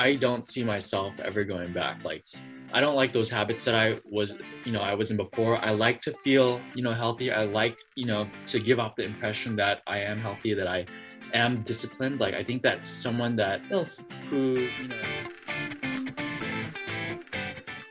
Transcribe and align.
I 0.00 0.14
don't 0.14 0.46
see 0.46 0.64
myself 0.64 1.12
ever 1.22 1.44
going 1.44 1.74
back. 1.74 2.06
Like, 2.06 2.24
I 2.72 2.80
don't 2.80 2.94
like 2.94 3.12
those 3.12 3.28
habits 3.28 3.64
that 3.64 3.74
I 3.74 3.96
was, 4.06 4.34
you 4.64 4.72
know, 4.72 4.80
I 4.80 4.94
was 4.94 5.10
in 5.10 5.18
before. 5.18 5.62
I 5.62 5.72
like 5.72 6.00
to 6.00 6.14
feel, 6.24 6.58
you 6.74 6.82
know, 6.82 6.94
healthy. 6.94 7.30
I 7.30 7.44
like, 7.44 7.76
you 7.96 8.06
know, 8.06 8.26
to 8.46 8.60
give 8.60 8.80
off 8.80 8.96
the 8.96 9.02
impression 9.02 9.56
that 9.56 9.82
I 9.86 9.98
am 9.98 10.18
healthy, 10.18 10.54
that 10.54 10.66
I 10.66 10.86
am 11.34 11.60
disciplined. 11.64 12.18
Like, 12.18 12.32
I 12.32 12.42
think 12.42 12.62
that 12.62 12.86
someone 12.86 13.36
that 13.36 13.70
else 13.70 14.02
who, 14.30 14.60
you 14.60 14.88
know. 14.88 15.00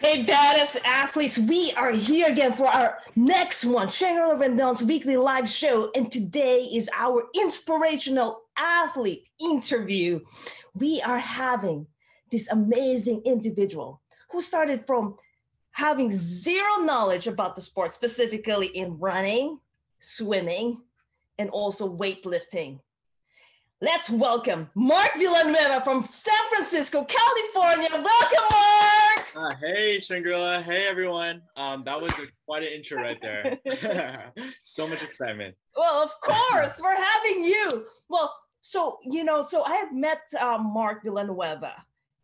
Hey, 0.01 0.25
badass 0.25 0.77
athletes, 0.83 1.37
we 1.37 1.73
are 1.73 1.91
here 1.91 2.31
again 2.31 2.53
for 2.53 2.65
our 2.65 2.97
next 3.15 3.65
one, 3.65 3.87
Shangri-La 3.87 4.33
Rendon's 4.33 4.81
weekly 4.81 5.15
live 5.15 5.47
show. 5.47 5.91
And 5.93 6.11
today 6.11 6.61
is 6.61 6.89
our 6.97 7.25
inspirational 7.35 8.41
athlete 8.57 9.29
interview. 9.39 10.21
We 10.73 11.03
are 11.03 11.19
having 11.19 11.85
this 12.31 12.47
amazing 12.49 13.21
individual 13.25 14.01
who 14.31 14.41
started 14.41 14.85
from 14.85 15.15
having 15.71 16.11
zero 16.11 16.77
knowledge 16.81 17.27
about 17.27 17.55
the 17.55 17.61
sport, 17.61 17.91
specifically 17.91 18.67
in 18.67 18.97
running, 18.99 19.59
swimming, 19.99 20.81
and 21.37 21.49
also 21.49 21.89
weightlifting. 21.89 22.79
Let's 23.81 24.09
welcome 24.09 24.69
Mark 24.75 25.11
Villanueva 25.17 25.81
from 25.85 26.03
San 26.03 26.33
Francisco, 26.49 27.05
California. 27.05 27.89
Welcome, 27.91 28.47
Mark. 28.51 29.27
Uh, 29.33 29.55
hey, 29.61 29.99
Shangri-La. 29.99 30.61
Hey, 30.61 30.85
everyone. 30.85 31.41
Um, 31.55 31.83
that 31.85 32.01
was 32.01 32.11
a, 32.19 32.27
quite 32.45 32.63
an 32.63 32.69
intro 32.73 33.01
right 33.01 33.17
there. 33.21 33.57
so 34.63 34.85
much 34.85 35.01
excitement. 35.01 35.55
Well, 35.77 36.03
of 36.03 36.11
course, 36.19 36.81
we're 36.83 37.01
having 37.01 37.43
you. 37.43 37.85
Well, 38.09 38.35
so 38.59 38.99
you 39.03 39.23
know, 39.23 39.41
so 39.41 39.63
I 39.63 39.75
have 39.75 39.93
met 39.93 40.23
um, 40.41 40.73
Mark 40.73 41.03
Villanueva, 41.03 41.73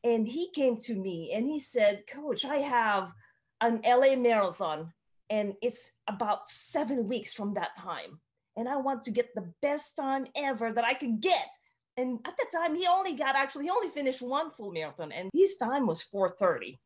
and 0.05 0.25
he 0.25 0.49
came 0.51 0.77
to 0.81 0.95
me 0.95 1.33
and 1.33 1.45
he 1.45 1.59
said, 1.59 2.07
"Coach, 2.07 2.45
I 2.45 2.57
have 2.57 3.11
an 3.59 3.81
LA 3.83 4.15
marathon, 4.15 4.93
and 5.29 5.55
it's 5.61 5.91
about 6.07 6.47
seven 6.47 7.09
weeks 7.09 7.33
from 7.33 7.55
that 7.55 7.75
time." 7.77 8.21
and 8.57 8.69
I 8.69 8.77
want 8.77 9.03
to 9.03 9.11
get 9.11 9.33
the 9.35 9.51
best 9.61 9.95
time 9.95 10.27
ever 10.35 10.71
that 10.71 10.83
I 10.83 10.93
could 10.93 11.21
get. 11.21 11.47
And 11.97 12.19
at 12.25 12.35
the 12.37 12.45
time, 12.53 12.75
he 12.75 12.87
only 12.87 13.13
got 13.13 13.35
actually 13.35 13.65
he 13.65 13.69
only 13.69 13.89
finished 13.89 14.21
one 14.21 14.51
full 14.51 14.71
marathon, 14.71 15.11
and 15.11 15.29
his 15.33 15.57
time 15.57 15.87
was 15.87 16.01
4:30. 16.03 16.77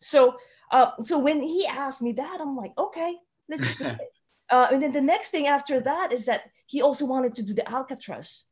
So, 0.00 0.36
uh, 0.70 0.90
so 1.02 1.18
when 1.18 1.40
he 1.40 1.66
asked 1.66 2.02
me 2.02 2.12
that, 2.12 2.40
I'm 2.40 2.56
like, 2.56 2.72
okay, 2.76 3.16
let's 3.48 3.76
do 3.76 3.86
it. 4.00 4.12
Uh, 4.50 4.68
and 4.72 4.82
then 4.82 4.92
the 4.92 5.00
next 5.00 5.30
thing 5.30 5.46
after 5.46 5.80
that 5.80 6.12
is 6.12 6.26
that 6.26 6.50
he 6.66 6.82
also 6.82 7.04
wanted 7.04 7.34
to 7.36 7.42
do 7.42 7.54
the 7.54 7.68
Alcatraz, 7.68 8.44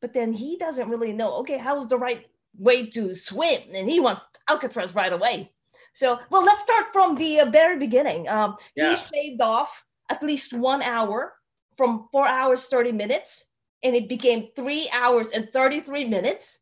but 0.00 0.12
then 0.12 0.32
he 0.32 0.58
doesn't 0.58 0.88
really 0.88 1.12
know. 1.12 1.36
Okay, 1.38 1.58
how's 1.58 1.88
the 1.88 1.98
right 1.98 2.26
way 2.56 2.86
to 2.90 3.14
swim? 3.14 3.60
And 3.74 3.90
he 3.90 4.00
wants 4.00 4.22
Alcatraz 4.48 4.94
right 4.94 5.12
away. 5.12 5.52
So, 5.92 6.18
well, 6.30 6.44
let's 6.44 6.62
start 6.62 6.92
from 6.92 7.16
the 7.16 7.40
uh, 7.40 7.50
very 7.50 7.78
beginning. 7.78 8.28
Um, 8.28 8.56
yeah. 8.76 8.90
He 8.90 8.96
shaved 8.96 9.40
off 9.40 9.84
at 10.08 10.22
least 10.22 10.52
one 10.52 10.82
hour 10.82 11.34
from 11.76 12.08
four 12.12 12.26
hours, 12.26 12.66
30 12.66 12.92
minutes, 12.92 13.44
and 13.82 13.94
it 13.94 14.08
became 14.08 14.48
three 14.54 14.88
hours 14.92 15.32
and 15.32 15.48
33 15.52 16.04
minutes 16.04 16.60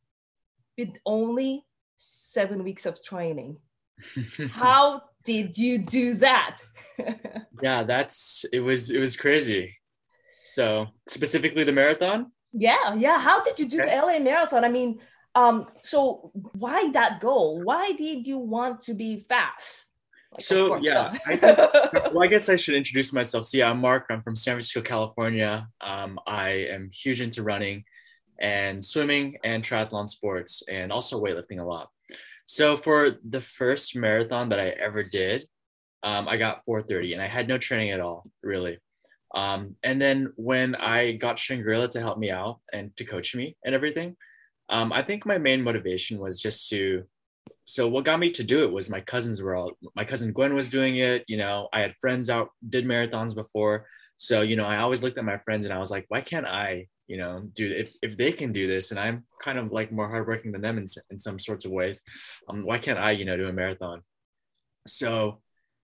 with 0.78 0.90
only 1.04 1.64
seven 1.98 2.64
weeks 2.64 2.86
of 2.86 3.02
training. 3.02 3.56
How 4.50 5.02
did 5.24 5.56
you 5.56 5.78
do 5.78 6.14
that? 6.14 6.58
yeah, 7.62 7.82
that's 7.82 8.44
it 8.52 8.60
was 8.60 8.90
it 8.90 8.98
was 8.98 9.16
crazy. 9.16 9.74
So 10.44 10.86
specifically 11.08 11.64
the 11.64 11.72
marathon? 11.72 12.30
Yeah, 12.52 12.94
yeah. 12.94 13.18
How 13.18 13.42
did 13.42 13.58
you 13.58 13.68
do 13.68 13.80
okay. 13.80 13.90
the 13.90 14.06
LA 14.06 14.18
marathon? 14.18 14.64
I 14.64 14.68
mean, 14.68 15.00
um, 15.36 15.66
so 15.82 16.30
why 16.54 16.90
that 16.92 17.20
goal? 17.20 17.62
Why 17.62 17.92
did 17.92 18.26
you 18.26 18.38
want 18.38 18.80
to 18.82 18.94
be 18.94 19.20
fast? 19.28 19.88
Like, 20.32 20.40
so 20.40 20.76
yeah, 20.80 21.14
I 21.26 21.36
think, 21.36 21.58
well, 22.14 22.22
I 22.22 22.26
guess 22.26 22.48
I 22.48 22.56
should 22.56 22.74
introduce 22.74 23.12
myself. 23.12 23.44
So 23.44 23.58
yeah, 23.58 23.70
I'm 23.70 23.78
Mark. 23.78 24.06
I'm 24.08 24.22
from 24.22 24.34
San 24.34 24.54
Francisco, 24.54 24.80
California. 24.80 25.68
Um, 25.82 26.18
I 26.26 26.48
am 26.72 26.90
huge 26.90 27.20
into 27.20 27.42
running 27.42 27.84
and 28.40 28.82
swimming 28.82 29.36
and 29.44 29.62
triathlon 29.62 30.08
sports, 30.08 30.62
and 30.68 30.90
also 30.90 31.22
weightlifting 31.22 31.60
a 31.60 31.64
lot. 31.64 31.90
So 32.46 32.78
for 32.78 33.16
the 33.28 33.42
first 33.42 33.94
marathon 33.94 34.48
that 34.48 34.58
I 34.58 34.68
ever 34.70 35.02
did, 35.02 35.46
um, 36.02 36.28
I 36.28 36.38
got 36.38 36.64
4:30, 36.64 37.12
and 37.12 37.20
I 37.20 37.26
had 37.26 37.46
no 37.46 37.58
training 37.58 37.90
at 37.90 38.00
all, 38.00 38.30
really. 38.42 38.78
Um, 39.34 39.76
and 39.82 40.00
then 40.00 40.32
when 40.36 40.76
I 40.76 41.12
got 41.12 41.38
Shangri-La 41.38 41.88
to 41.88 42.00
help 42.00 42.16
me 42.16 42.30
out 42.30 42.60
and 42.72 42.96
to 42.96 43.04
coach 43.04 43.34
me 43.34 43.54
and 43.64 43.74
everything, 43.74 44.16
um, 44.68 44.92
I 44.92 45.02
think 45.02 45.26
my 45.26 45.38
main 45.38 45.62
motivation 45.62 46.18
was 46.18 46.40
just 46.40 46.68
to 46.70 47.04
so 47.64 47.88
what 47.88 48.04
got 48.04 48.20
me 48.20 48.30
to 48.30 48.44
do 48.44 48.64
it 48.64 48.72
was 48.72 48.88
my 48.88 49.00
cousins 49.00 49.42
were 49.42 49.54
all 49.54 49.72
my 49.94 50.04
cousin 50.04 50.32
Gwen 50.32 50.54
was 50.54 50.68
doing 50.68 50.96
it. 50.96 51.24
You 51.26 51.36
know, 51.36 51.68
I 51.72 51.80
had 51.80 51.94
friends 52.00 52.30
out 52.30 52.50
did 52.68 52.84
marathons 52.84 53.34
before. 53.34 53.86
So, 54.16 54.42
you 54.42 54.56
know, 54.56 54.64
I 54.64 54.78
always 54.78 55.02
looked 55.02 55.18
at 55.18 55.24
my 55.24 55.38
friends 55.38 55.64
and 55.64 55.74
I 55.74 55.78
was 55.78 55.90
like, 55.90 56.06
why 56.08 56.20
can't 56.20 56.46
I, 56.46 56.86
you 57.06 57.18
know, 57.18 57.42
do 57.54 57.70
if, 57.70 57.92
if 58.02 58.16
they 58.16 58.32
can 58.32 58.52
do 58.52 58.66
this 58.66 58.90
and 58.90 58.98
I'm 58.98 59.24
kind 59.42 59.58
of 59.58 59.72
like 59.72 59.92
more 59.92 60.08
hardworking 60.08 60.52
than 60.52 60.62
them 60.62 60.78
in, 60.78 60.86
in 61.10 61.18
some 61.18 61.38
sorts 61.38 61.64
of 61.64 61.72
ways, 61.72 62.02
um, 62.48 62.64
why 62.64 62.78
can't 62.78 62.98
I, 62.98 63.10
you 63.10 63.24
know, 63.24 63.36
do 63.36 63.48
a 63.48 63.52
marathon? 63.52 64.02
So 64.86 65.42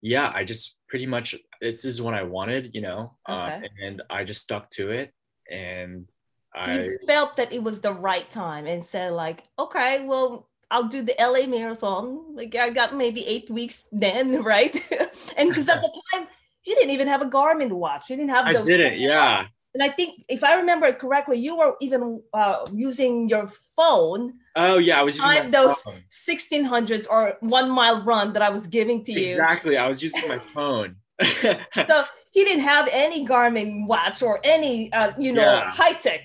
yeah, 0.02 0.32
I 0.34 0.44
just 0.44 0.78
pretty 0.90 1.06
much, 1.06 1.36
this 1.60 1.86
is 1.86 2.02
what 2.02 2.14
I 2.14 2.24
wanted, 2.24 2.72
you 2.74 2.82
know, 2.82 3.18
uh, 3.28 3.50
okay. 3.56 3.66
uh, 3.66 3.86
and 3.88 4.02
I 4.10 4.24
just 4.24 4.42
stuck 4.42 4.70
to 4.72 4.92
it. 4.92 5.12
And 5.52 6.08
so 6.56 6.72
I 6.72 6.84
you 6.84 7.00
felt 7.08 7.36
that 7.38 7.52
it 7.52 7.64
was 7.64 7.82
the 7.82 7.94
right 7.94 8.30
time 8.30 8.66
and 8.68 8.84
said 8.84 9.14
like, 9.14 9.44
okay, 9.58 10.06
well, 10.06 10.50
I'll 10.70 10.88
do 10.88 11.02
the 11.02 11.16
LA 11.20 11.48
marathon. 11.48 12.36
Like 12.36 12.56
I 12.56 12.70
got 12.70 12.96
maybe 12.96 13.26
eight 13.26 13.50
weeks 13.50 13.86
then, 13.92 14.44
right? 14.44 14.76
and 15.38 15.50
because 15.50 15.70
at 15.70 15.82
the 15.82 16.02
time 16.14 16.28
you 16.66 16.76
didn't 16.76 16.92
even 16.92 17.08
have 17.08 17.22
a 17.22 17.26
Garmin 17.26 17.72
watch. 17.72 18.10
You 18.10 18.16
didn't 18.16 18.32
have 18.32 18.54
those. 18.54 18.68
I 18.68 18.78
didn't, 18.78 19.00
yeah. 19.00 19.46
And 19.74 19.82
I 19.82 19.90
think 19.90 20.24
if 20.30 20.44
I 20.44 20.54
remember 20.54 20.86
it 20.86 21.00
correctly, 21.00 21.38
you 21.40 21.58
were 21.58 21.76
even 21.82 22.22
uh, 22.34 22.64
using 22.72 23.28
your 23.28 23.52
phone. 23.76 24.34
Oh 24.56 24.78
yeah, 24.78 25.00
I 25.00 25.04
was 25.04 25.18
using 25.18 25.50
those 25.50 25.84
sixteen 26.10 26.64
hundreds 26.64 27.08
or 27.08 27.38
one 27.42 27.72
mile 27.72 28.04
run 28.04 28.34
that 28.34 28.44
I 28.44 28.50
was 28.50 28.68
giving 28.68 29.04
to 29.06 29.12
you. 29.12 29.30
Exactly, 29.30 29.76
I 29.76 29.88
was 29.88 30.04
using 30.04 30.28
my 30.28 30.38
phone. 30.38 30.96
so 31.24 32.04
he 32.34 32.44
didn't 32.44 32.64
have 32.64 32.88
any 32.92 33.26
Garmin 33.26 33.88
watch 33.88 34.22
or 34.22 34.40
any, 34.44 34.92
uh, 34.94 35.12
you 35.18 35.32
know, 35.34 35.42
yeah. 35.42 35.72
high 35.72 35.94
tech. 35.94 36.22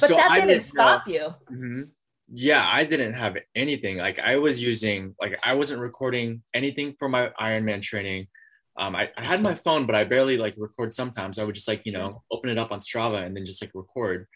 But 0.00 0.08
so 0.08 0.16
that 0.16 0.30
didn't, 0.34 0.48
didn't 0.48 0.62
stop 0.62 1.06
know. 1.06 1.12
you. 1.12 1.20
Mm-hmm. 1.50 1.82
Yeah 2.30 2.68
i 2.70 2.84
didn't 2.84 3.14
have 3.14 3.36
anything. 3.54 3.98
Like 3.98 4.18
i 4.18 4.36
was 4.36 4.60
using 4.60 5.14
like 5.20 5.38
i 5.42 5.54
wasn't 5.54 5.80
recording 5.80 6.42
anything 6.54 6.94
for 6.98 7.08
my 7.08 7.30
ironman 7.40 7.82
training. 7.82 8.28
Um, 8.78 8.94
I, 8.94 9.10
I 9.16 9.24
had 9.24 9.42
my 9.42 9.54
phone 9.54 9.86
but 9.86 9.96
i 9.96 10.04
barely 10.04 10.38
like 10.38 10.54
record 10.58 10.94
sometimes. 10.94 11.38
I 11.38 11.44
would 11.44 11.54
just 11.54 11.68
like 11.68 11.82
you 11.84 11.92
know 11.92 12.22
open 12.30 12.50
it 12.50 12.58
up 12.58 12.72
on 12.72 12.80
strava 12.80 13.24
and 13.24 13.36
then 13.36 13.46
just 13.46 13.62
like 13.62 13.72
record. 13.74 14.26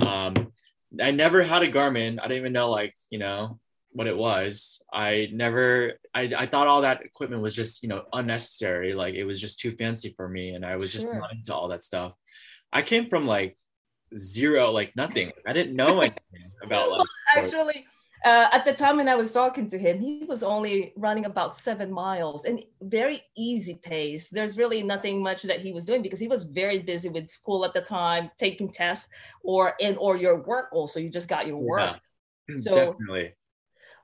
Um, 0.00 0.52
i 1.00 1.10
never 1.10 1.42
had 1.42 1.62
a 1.62 1.70
garmin. 1.70 2.18
I 2.18 2.22
didn't 2.22 2.38
even 2.38 2.52
know 2.52 2.70
like 2.70 2.94
you 3.10 3.18
know 3.18 3.58
what 3.94 4.06
it 4.06 4.16
was. 4.16 4.82
I 4.92 5.28
never 5.32 5.94
I, 6.14 6.32
I 6.36 6.46
thought 6.46 6.66
all 6.66 6.82
that 6.82 7.02
equipment 7.02 7.42
was 7.42 7.54
just 7.54 7.82
you 7.82 7.88
know 7.88 8.04
unnecessary. 8.12 8.94
Like 8.94 9.14
it 9.14 9.24
was 9.24 9.40
just 9.40 9.60
too 9.60 9.76
fancy 9.76 10.14
for 10.16 10.28
me 10.28 10.54
and 10.54 10.64
i 10.64 10.76
was 10.76 10.92
just 10.92 11.06
not 11.06 11.32
into 11.32 11.54
all 11.54 11.68
that 11.68 11.84
stuff. 11.84 12.12
I 12.72 12.82
came 12.82 13.08
from 13.08 13.26
like 13.26 13.56
zero, 14.18 14.70
like 14.70 14.94
nothing. 14.96 15.32
I 15.46 15.52
didn't 15.52 15.76
know 15.76 16.00
anything 16.00 16.50
about 16.62 17.06
actually. 17.36 17.86
Uh, 18.24 18.46
at 18.52 18.64
the 18.64 18.72
time 18.72 18.98
when 18.98 19.08
I 19.08 19.16
was 19.16 19.32
talking 19.32 19.68
to 19.68 19.76
him, 19.76 19.98
he 19.98 20.24
was 20.28 20.44
only 20.44 20.92
running 20.96 21.24
about 21.24 21.56
seven 21.56 21.90
miles 21.90 22.44
and 22.44 22.64
very 22.80 23.20
easy 23.36 23.74
pace. 23.82 24.28
There's 24.28 24.56
really 24.56 24.80
nothing 24.80 25.20
much 25.20 25.42
that 25.42 25.60
he 25.60 25.72
was 25.72 25.84
doing 25.84 26.02
because 26.02 26.20
he 26.20 26.28
was 26.28 26.44
very 26.44 26.78
busy 26.78 27.08
with 27.08 27.26
school 27.26 27.64
at 27.64 27.74
the 27.74 27.80
time, 27.80 28.30
taking 28.38 28.70
tests 28.70 29.08
or 29.42 29.74
in 29.80 29.96
or 29.96 30.16
your 30.16 30.40
work 30.42 30.68
also. 30.72 31.00
You 31.00 31.10
just 31.10 31.26
got 31.26 31.48
your 31.48 31.56
work. 31.56 31.96
Yeah, 32.48 32.58
so, 32.60 32.72
definitely. 32.72 33.34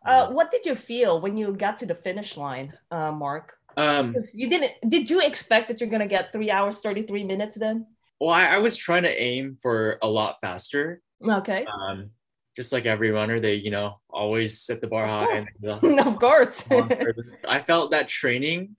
Uh, 0.04 0.30
what 0.30 0.50
did 0.50 0.66
you 0.66 0.74
feel 0.74 1.20
when 1.20 1.36
you 1.36 1.52
got 1.52 1.78
to 1.78 1.86
the 1.86 1.94
finish 1.94 2.36
line, 2.36 2.72
uh, 2.90 3.12
Mark? 3.12 3.54
Um, 3.76 4.16
you 4.34 4.48
didn't. 4.48 4.72
Did 4.88 5.08
you 5.08 5.20
expect 5.20 5.68
that 5.68 5.80
you're 5.80 5.90
gonna 5.90 6.08
get 6.08 6.32
three 6.32 6.50
hours 6.50 6.80
thirty 6.80 7.02
three 7.02 7.22
minutes 7.22 7.54
then? 7.54 7.86
Well, 8.20 8.30
I, 8.30 8.46
I 8.46 8.58
was 8.58 8.76
trying 8.76 9.04
to 9.04 9.22
aim 9.22 9.58
for 9.60 9.98
a 10.02 10.08
lot 10.08 10.38
faster. 10.40 11.00
Okay. 11.22 11.64
Um, 11.66 12.10
just 12.58 12.72
like 12.72 12.86
every 12.86 13.12
runner, 13.12 13.38
they 13.38 13.54
you 13.54 13.70
know 13.70 14.00
always 14.10 14.60
set 14.60 14.80
the 14.80 14.88
bar 14.88 15.04
of 15.04 15.10
high. 15.10 15.46
Of 16.08 16.18
course. 16.18 16.64
I 17.48 17.62
felt 17.62 17.92
that 17.92 18.08
training, 18.08 18.74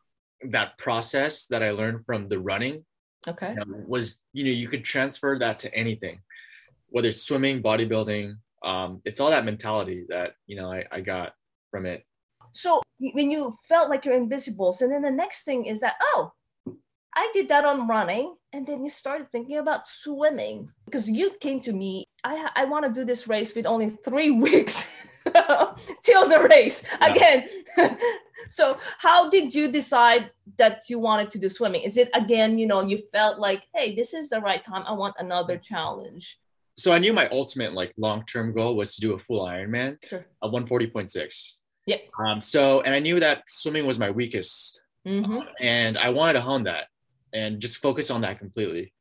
that 0.50 0.77
process 0.77 1.45
that 1.45 1.63
I 1.63 1.71
learned 1.71 2.06
from 2.06 2.27
the 2.27 2.39
running, 2.39 2.83
okay, 3.25 3.51
you 3.51 3.56
know, 3.56 3.83
was 3.88 4.18
you 4.33 4.44
know 4.44 4.51
you 4.51 4.68
could 4.68 4.83
transfer 4.83 5.39
that 5.39 5.59
to 5.59 5.74
anything, 5.74 6.19
whether 6.89 7.07
it's 7.07 7.24
swimming, 7.24 7.63
bodybuilding. 7.63 8.35
Um, 8.63 9.01
it's 9.06 9.21
all 9.21 9.30
that 9.30 9.45
mentality 9.45 10.06
that 10.09 10.33
you 10.45 10.57
know 10.57 10.69
I, 10.69 10.83
I 10.92 11.00
got 11.00 11.31
from 11.71 11.85
it. 11.85 12.03
So 12.51 12.81
when 13.00 13.31
you 13.31 13.56
felt 13.69 13.89
like 13.89 14.03
you're 14.03 14.15
invisible, 14.15 14.74
so 14.74 14.89
then 14.89 15.03
the 15.03 15.12
next 15.12 15.45
thing 15.45 15.63
is 15.63 15.80
that 15.80 15.95
oh, 16.01 16.33
I 17.15 17.31
did 17.33 17.47
that 17.47 17.63
on 17.63 17.88
running. 17.88 18.35
And 18.51 18.65
then 18.65 18.83
you 18.83 18.89
started 18.89 19.31
thinking 19.31 19.57
about 19.57 19.85
swimming 19.85 20.71
because 20.85 21.07
you 21.07 21.31
came 21.39 21.61
to 21.61 21.73
me. 21.73 22.05
I, 22.23 22.49
I 22.55 22.65
want 22.65 22.85
to 22.85 22.91
do 22.91 23.05
this 23.05 23.27
race 23.27 23.53
with 23.53 23.65
only 23.65 23.89
three 23.89 24.31
weeks 24.45 24.87
till 26.03 26.27
the 26.27 26.47
race 26.49 26.83
yeah. 26.99 27.07
again. 27.07 27.49
so 28.49 28.77
how 28.97 29.29
did 29.29 29.53
you 29.53 29.71
decide 29.71 30.31
that 30.57 30.83
you 30.87 30.97
wanted 30.97 31.29
to 31.31 31.37
do 31.37 31.47
swimming? 31.47 31.83
Is 31.83 31.97
it 31.97 32.09
again, 32.13 32.57
you 32.57 32.65
know, 32.65 32.81
you 32.81 33.03
felt 33.13 33.39
like, 33.39 33.63
hey, 33.75 33.95
this 33.95 34.13
is 34.13 34.29
the 34.29 34.41
right 34.41 34.63
time. 34.63 34.83
I 34.87 34.93
want 34.93 35.15
another 35.19 35.57
challenge. 35.57 36.39
So 36.75 36.91
I 36.91 36.97
knew 36.97 37.13
my 37.13 37.27
ultimate 37.29 37.73
like 37.73 37.93
long-term 37.97 38.53
goal 38.53 38.75
was 38.75 38.95
to 38.95 39.01
do 39.01 39.13
a 39.13 39.19
full 39.19 39.45
Ironman 39.45 39.97
sure. 40.05 40.25
at 40.43 40.49
140.6. 40.49 41.57
Yeah. 41.85 41.97
Um, 42.17 42.41
so 42.41 42.81
and 42.81 42.95
I 42.95 42.99
knew 42.99 43.19
that 43.19 43.43
swimming 43.47 43.85
was 43.85 43.99
my 43.99 44.09
weakest. 44.09 44.81
Mm-hmm. 45.07 45.39
and 45.61 45.97
I 45.97 46.09
wanted 46.09 46.33
to 46.33 46.41
hone 46.41 46.63
that 46.63 46.87
and 47.33 47.59
just 47.59 47.77
focus 47.77 48.09
on 48.11 48.21
that 48.21 48.39
completely. 48.39 48.93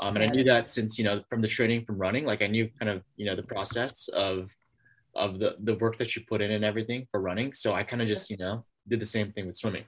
Um, 0.00 0.14
and 0.16 0.24
I 0.24 0.28
knew 0.28 0.44
that 0.44 0.68
since 0.68 0.98
you 0.98 1.04
know 1.04 1.22
from 1.28 1.40
the 1.40 1.48
training 1.48 1.84
from 1.84 1.98
running, 1.98 2.24
like 2.24 2.42
I 2.42 2.46
knew 2.46 2.68
kind 2.78 2.90
of 2.90 3.02
you 3.16 3.26
know 3.26 3.36
the 3.36 3.42
process 3.42 4.08
of 4.08 4.50
of 5.14 5.38
the 5.38 5.56
the 5.60 5.74
work 5.76 5.98
that 5.98 6.14
you 6.14 6.22
put 6.28 6.42
in 6.42 6.50
and 6.50 6.64
everything 6.64 7.06
for 7.10 7.20
running. 7.20 7.52
So 7.52 7.72
I 7.72 7.82
kind 7.82 8.02
of 8.02 8.08
just 8.08 8.30
you 8.30 8.36
know 8.36 8.64
did 8.86 9.00
the 9.00 9.06
same 9.06 9.32
thing 9.32 9.46
with 9.46 9.56
swimming. 9.56 9.84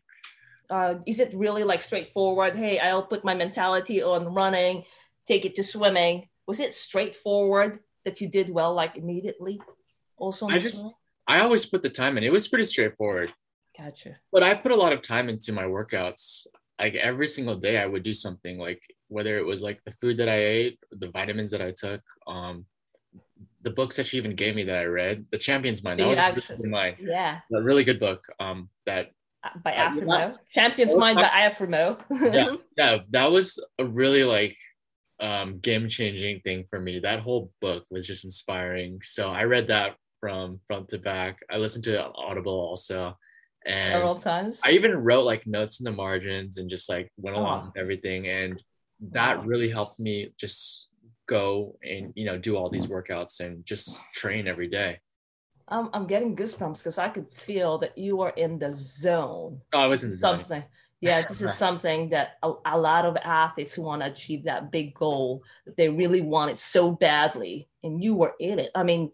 Uh, 0.70 0.96
is 1.06 1.20
it 1.20 1.32
really 1.34 1.64
like 1.64 1.82
straightforward? 1.82 2.56
Hey, 2.56 2.78
I'll 2.78 3.02
put 3.02 3.24
my 3.24 3.34
mentality 3.34 4.02
on 4.02 4.34
running, 4.34 4.84
take 5.26 5.44
it 5.44 5.54
to 5.56 5.62
swimming. 5.62 6.28
Was 6.46 6.60
it 6.60 6.74
straightforward 6.74 7.80
that 8.04 8.20
you 8.20 8.28
did 8.28 8.50
well 8.50 8.74
like 8.74 8.96
immediately? 8.96 9.60
Also, 10.16 10.46
I 10.48 10.58
just 10.58 10.80
swimming? 10.80 10.94
I 11.26 11.40
always 11.40 11.66
put 11.66 11.82
the 11.82 11.90
time 11.90 12.16
in. 12.16 12.24
It 12.24 12.32
was 12.32 12.48
pretty 12.48 12.64
straightforward. 12.64 13.32
Gotcha. 13.78 14.16
But 14.32 14.42
I 14.42 14.54
put 14.54 14.72
a 14.72 14.76
lot 14.76 14.92
of 14.92 15.02
time 15.02 15.28
into 15.28 15.52
my 15.52 15.64
workouts. 15.64 16.46
Like 16.78 16.94
every 16.94 17.28
single 17.28 17.56
day, 17.56 17.78
I 17.78 17.86
would 17.86 18.02
do 18.02 18.14
something 18.14 18.58
like 18.58 18.82
whether 19.08 19.38
it 19.38 19.46
was 19.46 19.62
like 19.62 19.80
the 19.84 19.92
food 19.92 20.18
that 20.18 20.28
I 20.28 20.38
ate, 20.38 20.78
the 20.92 21.10
vitamins 21.10 21.50
that 21.50 21.62
I 21.62 21.72
took, 21.76 22.02
um, 22.26 22.66
the 23.62 23.70
books 23.70 23.96
that 23.96 24.06
she 24.06 24.16
even 24.16 24.34
gave 24.34 24.54
me 24.54 24.64
that 24.64 24.78
I 24.78 24.84
read, 24.84 25.26
The 25.30 25.38
Champion's 25.38 25.82
Mind. 25.82 25.98
So 25.98 26.14
that 26.14 26.34
was 26.34 26.50
mind. 26.62 26.96
Yeah. 27.00 27.40
A 27.52 27.62
really 27.62 27.84
good 27.84 27.98
book. 27.98 28.24
Um, 28.38 28.68
that 28.86 29.10
uh, 29.44 29.50
by 29.64 29.74
uh, 29.74 29.90
Afremow. 29.90 30.36
Champion's 30.50 30.94
Mind 30.94 31.16
by 31.16 31.28
Afremow. 31.28 31.98
yeah, 32.10 32.56
yeah, 32.76 32.98
that 33.10 33.30
was 33.30 33.58
a 33.78 33.84
really 33.84 34.24
like 34.24 34.56
um 35.20 35.58
game 35.58 35.88
changing 35.88 36.40
thing 36.40 36.64
for 36.70 36.80
me. 36.80 37.00
That 37.00 37.20
whole 37.20 37.50
book 37.60 37.84
was 37.90 38.06
just 38.06 38.24
inspiring. 38.24 39.00
So 39.02 39.30
I 39.30 39.44
read 39.44 39.68
that 39.68 39.96
from 40.20 40.60
front 40.66 40.88
to 40.88 40.98
back. 40.98 41.38
I 41.50 41.56
listened 41.56 41.84
to 41.84 41.94
it 41.94 42.00
on 42.00 42.12
Audible 42.16 42.52
also. 42.52 43.16
And 43.66 43.92
several 43.92 44.16
times. 44.16 44.60
I 44.64 44.70
even 44.70 44.96
wrote 44.96 45.24
like 45.24 45.46
notes 45.46 45.80
in 45.80 45.84
the 45.84 45.92
margins 45.92 46.58
and 46.58 46.70
just 46.70 46.88
like 46.88 47.10
went 47.16 47.36
along 47.36 47.62
oh. 47.62 47.66
with 47.66 47.76
everything. 47.76 48.28
And 48.28 48.62
that 49.12 49.44
really 49.46 49.68
helped 49.68 50.00
me 50.00 50.32
just 50.38 50.88
go 51.28 51.76
and 51.84 52.12
you 52.16 52.24
know 52.24 52.36
do 52.36 52.56
all 52.56 52.68
these 52.68 52.88
workouts 52.88 53.40
and 53.40 53.64
just 53.64 54.00
train 54.14 54.48
every 54.48 54.66
day 54.66 54.98
um, 55.68 55.90
i'm 55.92 56.06
getting 56.06 56.34
goosebumps 56.34 56.78
because 56.78 56.98
i 56.98 57.08
could 57.08 57.30
feel 57.32 57.78
that 57.78 57.96
you 57.96 58.20
are 58.22 58.30
in 58.30 58.58
the 58.58 58.72
zone 58.72 59.60
oh 59.74 59.78
i 59.78 59.86
was 59.86 60.02
in 60.02 60.10
something 60.10 60.64
yeah 61.00 61.22
this 61.28 61.42
is 61.42 61.54
something 61.54 62.08
that 62.08 62.38
a, 62.42 62.52
a 62.64 62.78
lot 62.78 63.04
of 63.04 63.16
athletes 63.18 63.74
who 63.74 63.82
want 63.82 64.02
to 64.02 64.10
achieve 64.10 64.44
that 64.44 64.72
big 64.72 64.94
goal 64.94 65.44
that 65.66 65.76
they 65.76 65.88
really 65.88 66.22
want 66.22 66.50
it 66.50 66.56
so 66.56 66.90
badly 66.90 67.68
and 67.84 68.02
you 68.02 68.14
were 68.14 68.34
in 68.40 68.58
it 68.58 68.70
i 68.74 68.82
mean 68.82 69.12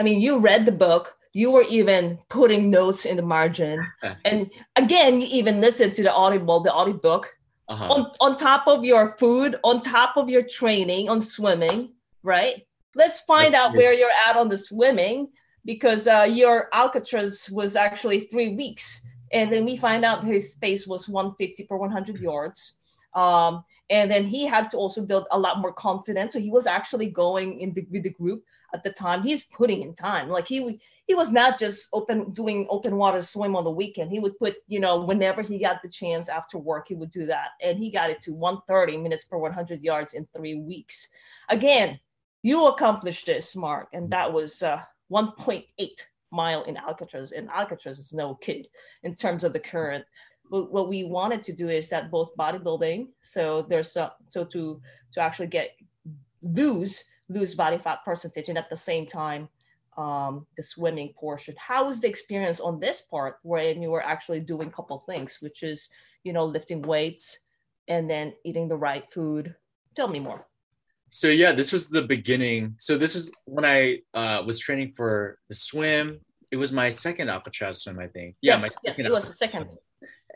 i 0.00 0.02
mean 0.02 0.20
you 0.20 0.40
read 0.40 0.66
the 0.66 0.72
book 0.72 1.14
you 1.36 1.50
were 1.50 1.66
even 1.68 2.18
putting 2.28 2.70
notes 2.70 3.04
in 3.04 3.16
the 3.16 3.22
margin 3.36 3.76
and 4.24 4.50
again 4.76 5.20
you 5.20 5.28
even 5.30 5.60
listened 5.60 5.92
to 5.92 6.02
the 6.02 6.12
audible 6.12 6.60
the 6.60 6.72
audiobook 6.72 7.36
uh-huh. 7.68 7.92
on, 7.92 8.10
on 8.20 8.36
top 8.36 8.66
of 8.66 8.84
your 8.84 9.16
food, 9.18 9.56
on 9.64 9.80
top 9.80 10.16
of 10.16 10.28
your 10.28 10.42
training 10.42 11.08
on 11.08 11.20
swimming, 11.20 11.92
right? 12.22 12.66
Let's 12.94 13.20
find 13.20 13.54
That's 13.54 13.66
out 13.66 13.72
good. 13.72 13.78
where 13.78 13.92
you're 13.92 14.10
at 14.26 14.36
on 14.36 14.48
the 14.48 14.58
swimming 14.58 15.28
because 15.64 16.06
uh, 16.06 16.26
your 16.30 16.68
Alcatraz 16.72 17.50
was 17.50 17.76
actually 17.76 18.20
three 18.20 18.54
weeks. 18.54 19.04
And 19.32 19.52
then 19.52 19.64
we 19.64 19.76
find 19.76 20.04
out 20.04 20.24
his 20.24 20.54
pace 20.54 20.86
was 20.86 21.08
150 21.08 21.64
per 21.64 21.76
100 21.76 22.20
yards. 22.20 22.74
Um, 23.14 23.64
and 23.90 24.10
then 24.10 24.24
he 24.24 24.46
had 24.46 24.70
to 24.70 24.76
also 24.76 25.02
build 25.02 25.26
a 25.30 25.38
lot 25.38 25.58
more 25.58 25.72
confidence. 25.72 26.32
So 26.32 26.40
he 26.40 26.50
was 26.50 26.66
actually 26.66 27.08
going 27.08 27.60
in 27.60 27.72
the, 27.72 27.86
with 27.90 28.04
the 28.04 28.10
group 28.10 28.44
at 28.76 28.84
the 28.84 28.90
time. 28.90 29.22
He's 29.22 29.44
putting 29.44 29.82
in 29.82 29.94
time. 29.94 30.28
Like 30.28 30.46
he 30.46 30.80
he 31.06 31.14
was 31.14 31.30
not 31.30 31.58
just 31.58 31.88
open 31.92 32.32
doing 32.32 32.66
open 32.68 32.96
water 32.96 33.22
swim 33.22 33.56
on 33.56 33.64
the 33.64 33.70
weekend. 33.70 34.10
He 34.10 34.18
would 34.18 34.38
put, 34.38 34.56
you 34.66 34.80
know, 34.80 35.00
whenever 35.04 35.40
he 35.40 35.58
got 35.58 35.80
the 35.82 35.88
chance 35.88 36.28
after 36.28 36.58
work, 36.58 36.88
he 36.88 36.94
would 36.94 37.10
do 37.10 37.26
that. 37.26 37.50
And 37.62 37.78
he 37.78 37.90
got 37.90 38.10
it 38.10 38.20
to 38.22 38.32
130 38.32 38.98
minutes 38.98 39.24
per 39.24 39.38
100 39.38 39.82
yards 39.82 40.14
in 40.14 40.26
three 40.34 40.56
weeks. 40.56 41.08
Again, 41.48 41.98
you 42.42 42.66
accomplished 42.66 43.26
this, 43.26 43.54
Mark, 43.54 43.88
and 43.92 44.10
that 44.10 44.32
was 44.32 44.62
uh, 44.62 44.80
1.8 45.10 45.64
mile 46.32 46.64
in 46.64 46.76
Alcatraz. 46.76 47.32
And 47.32 47.48
Alcatraz 47.50 47.98
is 47.98 48.12
no 48.12 48.34
kid 48.34 48.66
in 49.04 49.14
terms 49.14 49.44
of 49.44 49.52
the 49.52 49.60
current. 49.60 50.04
But 50.50 50.72
what 50.72 50.88
we 50.88 51.04
wanted 51.04 51.42
to 51.44 51.52
do 51.52 51.68
is 51.68 51.88
that 51.88 52.10
both 52.10 52.36
bodybuilding, 52.36 53.08
so 53.20 53.62
there's 53.62 53.92
so 53.92 54.10
to 54.44 54.80
to 55.12 55.20
actually 55.20 55.48
get 55.48 55.70
lose 56.42 57.02
lose 57.28 57.54
body 57.54 57.78
fat 57.78 58.00
percentage, 58.04 58.48
and 58.48 58.58
at 58.58 58.70
the 58.70 58.76
same 58.76 59.06
time 59.06 59.48
um, 59.96 60.46
the 60.56 60.62
swimming 60.62 61.12
portion. 61.18 61.54
How 61.58 61.86
was 61.86 62.00
the 62.00 62.08
experience 62.08 62.60
on 62.60 62.80
this 62.80 63.00
part 63.00 63.38
when 63.42 63.82
you 63.82 63.90
were 63.90 64.02
actually 64.02 64.40
doing 64.40 64.68
a 64.68 64.70
couple 64.70 64.98
things, 64.98 65.38
which 65.40 65.62
is, 65.62 65.88
you 66.22 66.32
know, 66.32 66.44
lifting 66.44 66.82
weights 66.82 67.38
and 67.88 68.10
then 68.10 68.34
eating 68.44 68.68
the 68.68 68.76
right 68.76 69.04
food? 69.12 69.54
Tell 69.94 70.08
me 70.08 70.20
more. 70.20 70.46
So 71.10 71.28
yeah, 71.28 71.52
this 71.52 71.72
was 71.72 71.88
the 71.88 72.02
beginning. 72.02 72.74
So 72.78 72.98
this 72.98 73.14
is 73.14 73.30
when 73.44 73.64
I 73.64 74.00
uh, 74.12 74.42
was 74.44 74.58
training 74.58 74.90
for 74.90 75.38
the 75.48 75.54
swim. 75.54 76.20
It 76.50 76.56
was 76.56 76.72
my 76.72 76.90
second 76.90 77.30
Alcatraz 77.30 77.82
swim, 77.82 77.98
I 77.98 78.08
think. 78.08 78.36
Yeah, 78.42 78.58
yes, 78.60 78.74
yes, 78.84 78.98
it 78.98 79.10
was 79.10 79.26
the 79.26 79.34
second. 79.34 79.66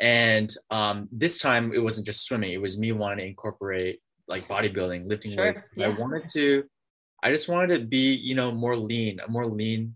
And 0.01 0.55
um, 0.71 1.09
this 1.13 1.39
time 1.39 1.73
it 1.75 1.81
wasn't 1.81 2.07
just 2.07 2.25
swimming; 2.25 2.53
it 2.53 2.61
was 2.61 2.79
me 2.79 2.93
wanting 2.93 3.19
to 3.19 3.27
incorporate 3.27 4.01
like 4.27 4.49
bodybuilding, 4.49 5.09
lifting 5.09 5.33
sure, 5.33 5.45
weight. 5.45 5.57
Yeah. 5.75 5.87
I 5.87 5.89
wanted 5.91 6.29
to 6.31 6.65
I 7.23 7.31
just 7.31 7.49
wanted 7.49 7.79
to 7.79 7.85
be, 7.87 8.15
you 8.15 8.35
know, 8.35 8.51
more 8.51 8.77
lean, 8.77 9.21
a 9.21 9.31
more 9.31 9.47
lean, 9.47 9.95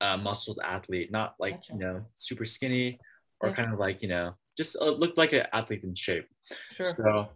uh, 0.00 0.16
muscled 0.16 0.60
athlete, 0.64 1.10
not 1.10 1.34
like 1.38 1.54
gotcha. 1.54 1.72
you 1.72 1.78
know, 1.78 2.04
super 2.14 2.44
skinny 2.44 2.98
or 3.40 3.48
yeah. 3.48 3.54
kind 3.54 3.72
of 3.72 3.78
like 3.78 4.02
you 4.02 4.08
know, 4.08 4.34
just 4.56 4.76
uh, 4.80 4.90
looked 4.90 5.18
like 5.18 5.32
an 5.32 5.46
athlete 5.52 5.84
in 5.84 5.94
shape. 5.94 6.26
Sure. 6.72 6.86
So, 6.86 7.28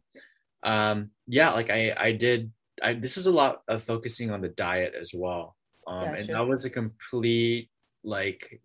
um, 0.62 1.10
yeah, 1.26 1.50
like 1.50 1.70
I, 1.70 1.94
I 1.96 2.12
did. 2.12 2.52
I 2.82 2.94
this 2.94 3.16
was 3.16 3.26
a 3.26 3.30
lot 3.30 3.62
of 3.68 3.82
focusing 3.82 4.30
on 4.30 4.40
the 4.40 4.48
diet 4.48 4.94
as 5.00 5.12
well, 5.14 5.56
um, 5.86 6.04
gotcha. 6.04 6.20
and 6.20 6.28
that 6.30 6.46
was 6.46 6.64
a 6.64 6.70
complete 6.70 7.70
like, 8.04 8.60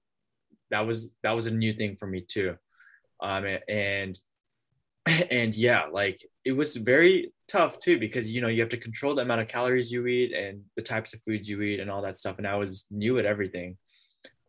that 0.71 0.85
was 0.85 1.13
that 1.23 1.31
was 1.31 1.47
a 1.47 1.53
new 1.53 1.73
thing 1.73 1.97
for 1.99 2.07
me 2.07 2.21
too, 2.21 2.55
um, 3.21 3.45
and 3.67 4.19
and 5.31 5.55
yeah, 5.55 5.85
like 5.91 6.19
it 6.45 6.53
was 6.53 6.75
very 6.77 7.31
tough 7.47 7.79
too 7.79 7.97
because 7.99 8.29
you 8.31 8.41
know 8.41 8.47
you 8.47 8.61
have 8.61 8.69
to 8.69 8.77
control 8.77 9.15
the 9.15 9.21
amount 9.21 9.41
of 9.41 9.47
calories 9.47 9.91
you 9.91 10.05
eat 10.07 10.33
and 10.33 10.61
the 10.75 10.81
types 10.81 11.13
of 11.13 11.21
foods 11.23 11.47
you 11.47 11.61
eat 11.61 11.79
and 11.79 11.89
all 11.89 12.01
that 12.01 12.17
stuff 12.17 12.37
and 12.37 12.47
i 12.47 12.55
was 12.55 12.85
new 12.91 13.19
at 13.19 13.25
everything 13.25 13.77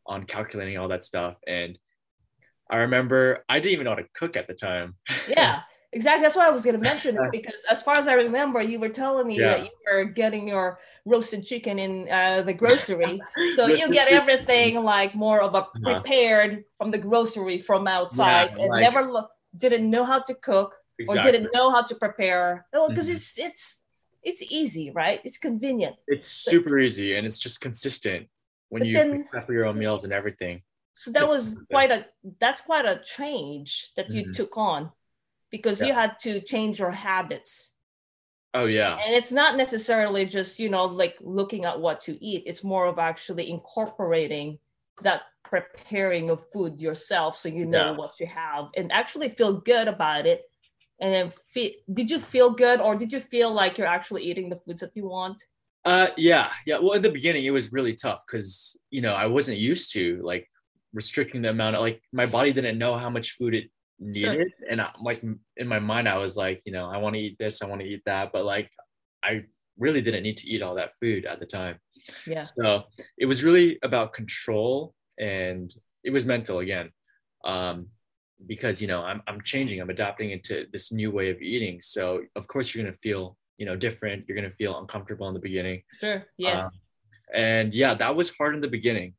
on 0.07 0.25
calculating 0.25 0.77
all 0.79 0.89
that 0.89 1.05
stuff 1.05 1.37
and 1.47 1.79
i 2.71 2.77
remember 2.77 3.45
i 3.49 3.61
didn't 3.61 3.73
even 3.73 3.85
know 3.85 3.91
how 3.91 3.97
to 3.97 4.09
cook 4.15 4.37
at 4.37 4.49
the 4.49 4.55
time 4.55 4.95
yeah 5.29 5.61
exactly 5.93 6.23
that's 6.23 6.35
what 6.35 6.47
i 6.47 6.51
was 6.51 6.63
going 6.63 6.75
to 6.75 6.83
mention 6.83 7.17
is 7.17 7.29
because 7.33 7.63
as 7.71 7.83
far 7.83 7.97
as 7.97 8.09
i 8.09 8.13
remember 8.13 8.61
you 8.61 8.81
were 8.81 8.89
telling 8.89 9.27
me 9.27 9.39
yeah. 9.39 9.49
that 9.49 9.65
you 9.65 9.71
were 9.87 10.05
getting 10.05 10.49
your 10.49 10.79
roasted 11.07 11.45
chicken 11.45 11.79
in 11.79 12.09
uh, 12.11 12.43
the 12.43 12.53
grocery 12.53 13.21
so 13.57 13.67
you 13.67 13.91
get 13.91 14.09
everything 14.09 14.83
like 14.83 15.15
more 15.15 15.41
of 15.41 15.55
a 15.55 15.59
uh-huh. 15.59 16.01
prepared 16.01 16.53
uh-huh. 16.53 16.63
from 16.79 16.91
the 16.91 16.99
grocery 16.99 17.61
from 17.61 17.87
outside 17.87 18.53
yeah, 18.57 18.63
and 18.63 18.71
like, 18.71 18.81
never 18.81 19.03
lo- 19.11 19.29
didn't 19.57 19.89
know 19.89 20.05
how 20.05 20.19
to 20.21 20.35
cook 20.35 20.75
exactly. 20.99 21.29
or 21.29 21.33
didn't 21.33 21.51
know 21.55 21.71
how 21.71 21.83
to 21.83 21.95
prepare 21.95 22.67
well 22.73 22.89
because 22.89 23.07
mm-hmm. 23.07 23.15
it's 23.15 23.39
it's 23.39 23.81
it's 24.23 24.43
easy 24.51 24.91
right 24.91 25.21
it's 25.25 25.39
convenient 25.39 25.97
it's 26.07 26.27
super 26.27 26.79
easy 26.79 27.17
and 27.17 27.27
it's 27.27 27.39
just 27.39 27.61
consistent 27.61 28.27
when 28.69 28.85
you 28.85 28.95
then, 28.95 29.25
prep 29.31 29.49
your 29.49 29.65
own 29.65 29.79
meals 29.79 30.05
and 30.05 30.13
everything 30.13 30.63
so 30.95 31.11
that 31.13 31.27
was 31.27 31.57
quite 31.71 31.91
a 31.91 32.05
that's 32.41 32.61
quite 32.61 32.85
a 32.85 33.01
change 33.05 33.93
that 33.97 34.11
you 34.11 34.23
mm-hmm. 34.23 34.33
took 34.33 34.57
on 34.57 34.91
because 35.51 35.81
yeah. 35.81 35.87
you 35.87 35.93
had 35.93 36.19
to 36.19 36.41
change 36.41 36.79
your 36.81 36.91
habits 36.91 37.73
oh 38.55 38.67
yeah 38.67 38.99
and 39.05 39.15
it's 39.15 39.33
not 39.33 39.57
necessarily 39.57 40.25
just 40.25 40.59
you 40.59 40.69
know 40.69 40.85
like 40.85 41.17
looking 41.21 41.65
at 41.65 41.79
what 41.79 42.01
to 42.01 42.23
eat 42.23 42.43
it's 42.47 42.65
more 42.65 42.87
of 42.87 42.99
actually 42.99 43.49
incorporating 43.49 44.59
that 45.03 45.23
preparing 45.49 46.31
of 46.31 46.41
food 46.53 46.81
yourself 46.81 47.37
so 47.39 47.49
you 47.49 47.65
know 47.65 47.91
yeah. 47.93 47.97
what 47.97 48.13
you 48.21 48.27
have 48.27 48.67
and 48.77 48.93
actually 48.93 49.29
feel 49.29 49.55
good 49.55 49.89
about 49.89 50.27
it 50.27 50.43
and 51.01 51.15
then 51.15 51.33
feel, 51.53 51.71
did 51.93 52.11
you 52.11 52.19
feel 52.19 52.51
good 52.51 52.81
or 52.81 52.95
did 52.95 53.13
you 53.13 53.21
feel 53.21 53.53
like 53.53 53.79
you're 53.79 53.87
actually 53.87 54.23
eating 54.23 54.49
the 54.49 54.61
foods 54.65 54.81
that 54.81 54.91
you 54.95 55.07
want 55.07 55.43
uh 55.85 56.09
yeah 56.17 56.51
yeah 56.67 56.79
well 56.79 56.93
in 56.93 57.03
the 57.03 57.11
beginning 57.11 57.45
it 57.45 57.51
was 57.51 57.73
really 57.73 57.95
tough 57.95 58.23
because 58.27 58.77
you 58.91 59.01
know 59.01 59.13
i 59.13 59.27
wasn't 59.27 59.57
used 59.57 59.93
to 59.93 60.21
like 60.23 60.47
restricting 60.93 61.43
the 61.43 61.51
amount 61.51 61.77
of 61.77 61.83
like 61.83 62.03
my 62.13 62.27
body 62.27 62.53
didn't 62.53 62.79
know 62.79 62.97
how 62.97 63.09
much 63.09 63.33
food 63.33 63.55
it 63.55 63.71
needed 64.01 64.53
sure. 64.59 64.69
and 64.71 64.81
I, 64.81 64.91
like 65.03 65.23
in 65.57 65.67
my 65.67 65.79
mind 65.79 66.09
i 66.09 66.17
was 66.19 66.37
like 66.37 66.61
you 66.65 66.73
know 66.73 66.87
i 66.89 66.99
want 66.99 67.15
to 67.15 67.21
eat 67.21 67.37
this 67.39 67.63
i 67.63 67.67
want 67.67 67.81
to 67.81 67.87
eat 67.87 68.03
that 68.07 68.33
but 68.33 68.45
like 68.45 68.71
i 69.25 69.43
really 69.79 70.03
didn't 70.03 70.23
need 70.23 70.37
to 70.37 70.49
eat 70.49 70.63
all 70.63 70.75
that 70.75 70.93
food 71.01 71.25
at 71.25 71.41
the 71.41 71.47
time 71.47 71.79
Yeah. 72.27 72.43
So 72.43 72.85
it 73.19 73.27
was 73.27 73.45
really 73.45 73.79
about 73.83 74.13
control 74.13 74.95
and 75.19 75.73
it 76.05 76.11
was 76.11 76.25
mental 76.25 76.61
again. 76.61 76.91
Um, 77.45 77.89
because 78.47 78.81
you 78.81 78.89
know 78.89 79.03
I'm 79.03 79.23
I'm 79.27 79.41
changing, 79.43 79.81
I'm 79.81 79.91
adapting 79.91 80.31
into 80.31 80.67
this 80.73 80.93
new 80.93 81.11
way 81.11 81.31
of 81.31 81.41
eating. 81.43 81.81
So 81.81 82.23
of 82.37 82.47
course 82.47 82.75
you're 82.75 82.85
gonna 82.85 82.97
feel 82.97 83.37
you 83.59 83.67
know 83.67 83.77
different. 83.77 84.25
You're 84.27 84.37
gonna 84.37 84.51
feel 84.51 84.79
uncomfortable 84.79 85.29
in 85.29 85.35
the 85.35 85.41
beginning. 85.41 85.83
Sure. 85.99 86.25
Yeah. 86.37 86.67
Um, 86.67 86.71
and 87.35 87.75
yeah, 87.75 87.95
that 87.95 88.15
was 88.15 88.31
hard 88.31 88.55
in 88.55 88.61
the 88.61 88.69
beginning 88.69 89.15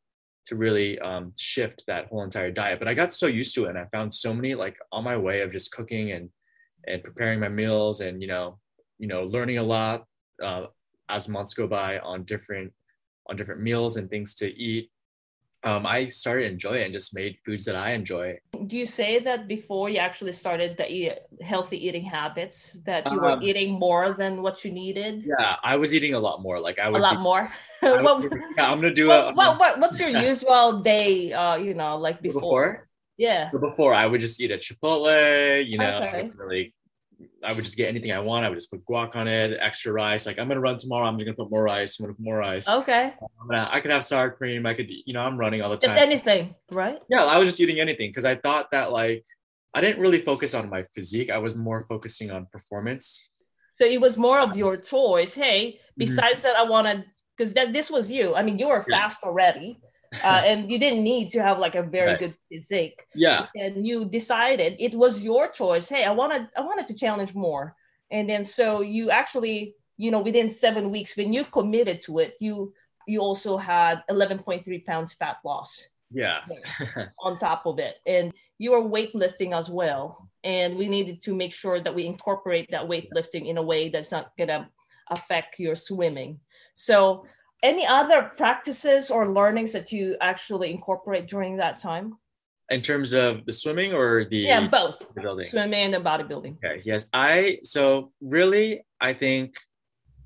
to 0.48 0.56
really 0.56 0.98
um, 1.00 1.34
shift 1.38 1.84
that 1.88 2.08
whole 2.08 2.24
entire 2.24 2.50
diet. 2.50 2.80
But 2.80 2.88
I 2.88 2.94
got 2.94 3.14
so 3.14 3.28
used 3.28 3.54
to 3.56 3.66
it, 3.66 3.70
and 3.70 3.78
I 3.78 3.86
found 3.92 4.14
so 4.14 4.34
many 4.34 4.56
like 4.56 4.78
on 4.92 5.04
my 5.04 5.18
way 5.18 5.42
of 5.42 5.52
just 5.52 5.72
cooking 5.72 6.12
and 6.14 6.30
and 6.88 7.04
preparing 7.04 7.40
my 7.40 7.50
meals, 7.50 8.02
and 8.02 8.22
you 8.22 8.28
know, 8.28 8.58
you 8.98 9.08
know, 9.08 9.26
learning 9.26 9.58
a 9.58 9.64
lot 9.64 10.06
uh, 10.42 10.66
as 11.10 11.28
months 11.28 11.54
go 11.54 11.68
by 11.68 12.00
on 12.00 12.24
different 12.24 12.72
on 13.30 13.36
different 13.36 13.62
meals 13.62 13.98
and 13.98 14.10
things 14.10 14.34
to 14.36 14.48
eat 14.48 14.90
um, 15.64 15.86
I 15.86 16.08
started 16.08 16.52
enjoying 16.52 16.82
it 16.82 16.86
and 16.86 16.94
just 16.94 17.14
made 17.14 17.38
foods 17.46 17.66
that 17.66 17.76
I 17.76 17.92
enjoy. 17.92 18.40
Do 18.68 18.78
you 18.78 18.86
say 18.86 19.20
that 19.20 19.48
before 19.48 19.90
you 19.90 19.98
actually 19.98 20.32
started 20.32 20.78
the 20.78 20.90
eat, 20.90 21.20
healthy 21.42 21.86
eating 21.86 22.04
habits 22.04 22.80
that 22.86 23.10
you 23.12 23.20
were 23.20 23.32
um, 23.32 23.44
eating 23.44 23.78
more 23.78 24.14
than 24.14 24.42
what 24.42 24.64
you 24.64 24.72
needed? 24.72 25.26
Yeah, 25.26 25.56
I 25.64 25.76
was 25.76 25.94
eating 25.94 26.14
a 26.14 26.20
lot 26.20 26.42
more. 26.42 26.60
Like 26.60 26.80
I 26.80 26.90
would 26.90 27.00
a 27.00 27.02
lot 27.02 27.18
be, 27.18 27.24
more. 27.24 27.52
would, 27.82 28.32
yeah, 28.58 28.72
I'm 28.72 28.80
gonna 28.80 28.94
do 28.94 29.08
what, 29.10 29.32
a. 29.32 29.34
What, 29.34 29.60
what, 29.60 29.80
what's 29.80 30.00
your 30.00 30.10
usual 30.30 30.80
day? 30.82 31.34
Uh, 31.34 31.56
you 31.56 31.74
know, 31.74 31.98
like 31.98 32.22
before. 32.22 32.42
before? 32.42 32.90
Yeah. 33.18 33.52
So 33.52 33.58
before 33.58 33.94
I 33.94 34.06
would 34.06 34.22
just 34.22 34.40
eat 34.40 34.52
at 34.52 34.62
Chipotle. 34.62 35.66
You 35.68 35.78
know, 35.78 35.98
okay. 36.04 36.32
really 36.36 36.74
I 37.44 37.54
would 37.54 37.64
just 37.64 37.78
get 37.78 37.90
anything 37.90 38.12
I 38.12 38.20
want. 38.20 38.46
I 38.46 38.50
would 38.50 38.58
just 38.58 38.72
put 38.72 38.86
guac 38.86 39.16
on 39.16 39.28
it, 39.28 39.58
extra 39.60 39.92
rice. 39.92 40.26
Like 40.26 40.40
I'm 40.40 40.48
gonna 40.48 40.60
run 40.60 40.78
tomorrow. 40.78 41.08
I'm 41.08 41.18
gonna 41.18 41.34
put 41.34 41.50
more 41.50 41.64
rice. 41.64 42.00
I'm 42.00 42.06
gonna 42.06 42.16
put 42.16 42.24
more 42.24 42.38
rice. 42.38 42.68
Okay. 42.68 43.14
Gonna, 43.48 43.70
i 43.72 43.80
could 43.80 43.92
have 43.92 44.04
sour 44.04 44.32
cream. 44.32 44.66
I 44.66 44.74
could, 44.74 44.90
you 44.90 45.14
know, 45.14 45.22
I'm 45.22 45.38
running 45.38 45.62
all 45.62 45.70
the 45.70 45.78
time. 45.78 45.90
Just 45.90 46.02
anything, 46.02 46.56
right? 46.72 47.00
Yeah, 47.10 47.24
I 47.26 47.38
was 47.38 47.48
just 47.48 47.60
eating 47.60 47.80
anything 47.80 48.10
because 48.10 48.26
I 48.26 48.36
thought 48.36 48.72
that 48.72 48.92
like 48.92 49.24
I 49.74 49.82
didn't 49.82 50.02
really 50.02 50.22
focus 50.22 50.54
on 50.54 50.70
my 50.70 50.84
physique. 50.96 51.30
I 51.30 51.38
was 51.38 51.56
more 51.56 51.86
focusing 51.88 52.32
on 52.32 52.48
performance. 52.52 53.28
So 53.76 53.86
it 53.86 54.02
was 54.02 54.18
more 54.18 54.40
of 54.40 54.58
your 54.58 54.76
choice. 54.78 55.34
Hey, 55.34 55.74
mm-hmm. 55.74 55.80
besides 55.98 56.40
mm-hmm. 56.40 56.48
that, 56.48 56.58
I 56.58 56.64
wanted 56.64 57.06
because 57.38 57.54
that 57.54 57.72
this 57.72 57.90
was 57.90 58.12
you. 58.12 58.36
I 58.36 58.44
mean, 58.44 58.60
you 58.60 58.68
were 58.68 58.84
yes. 58.88 59.02
fast 59.02 59.24
already 59.24 59.80
uh, 60.24 60.42
and 60.46 60.72
you 60.72 60.80
didn't 60.80 61.04
need 61.04 61.30
to 61.32 61.42
have 61.42 61.60
like 61.60 61.76
a 61.76 61.84
very 61.84 62.12
right. 62.12 62.20
good 62.20 62.36
physique. 62.52 63.06
Yeah. 63.14 63.48
And 63.56 63.86
you 63.86 64.06
decided 64.06 64.76
it 64.80 64.96
was 64.96 65.22
your 65.22 65.50
choice. 65.50 65.90
Hey, 65.90 66.06
I 66.06 66.12
wanted 66.12 66.48
I 66.58 66.62
wanted 66.62 66.88
to 66.88 66.96
challenge 66.96 67.36
more. 67.36 67.76
And 68.12 68.30
then 68.30 68.44
so 68.44 68.82
you 68.82 69.12
actually, 69.12 69.76
you 69.98 70.12
know, 70.12 70.22
within 70.22 70.50
seven 70.50 70.92
weeks, 70.92 71.16
when 71.16 71.32
you 71.32 71.44
committed 71.44 72.02
to 72.04 72.20
it, 72.20 72.36
you 72.40 72.74
you 73.08 73.22
also 73.22 73.58
had 73.58 74.04
11.3 74.10 74.86
pounds 74.86 75.14
fat 75.14 75.38
loss. 75.44 75.88
Yeah. 76.12 76.40
on 77.24 77.38
top 77.38 77.66
of 77.66 77.80
it. 77.80 77.98
And 78.06 78.34
you 78.58 78.72
were 78.72 78.82
weightlifting 78.82 79.58
as 79.58 79.70
well. 79.70 80.30
And 80.44 80.76
we 80.76 80.88
needed 80.88 81.22
to 81.24 81.36
make 81.36 81.54
sure 81.54 81.80
that 81.80 81.94
we 81.94 82.06
incorporate 82.06 82.72
that 82.72 82.88
weightlifting 82.88 83.48
in 83.48 83.58
a 83.58 83.64
way 83.64 83.90
that's 83.90 84.12
not 84.12 84.32
gonna 84.38 84.70
affect 85.12 85.60
your 85.60 85.76
swimming. 85.76 86.40
So 86.74 87.26
any 87.64 87.86
other 87.86 88.32
practices 88.38 89.12
or 89.12 89.30
learnings 89.30 89.74
that 89.74 89.92
you 89.92 90.16
actually 90.22 90.72
incorporate 90.72 91.28
during 91.28 91.58
that 91.58 91.78
time? 91.78 92.18
In 92.70 92.82
terms 92.82 93.14
of 93.14 93.46
the 93.46 93.54
swimming 93.54 93.94
or 93.94 94.26
the 94.26 94.38
yeah 94.38 94.68
both 94.68 95.04
building 95.16 95.48
swimming 95.48 95.86
and 95.86 95.94
the 95.94 95.98
bodybuilding. 95.98 96.58
Okay. 96.64 96.82
Yes, 96.86 97.10
I 97.14 97.60
so 97.64 98.12
really 98.22 98.86
I 99.02 99.14
think 99.14 99.56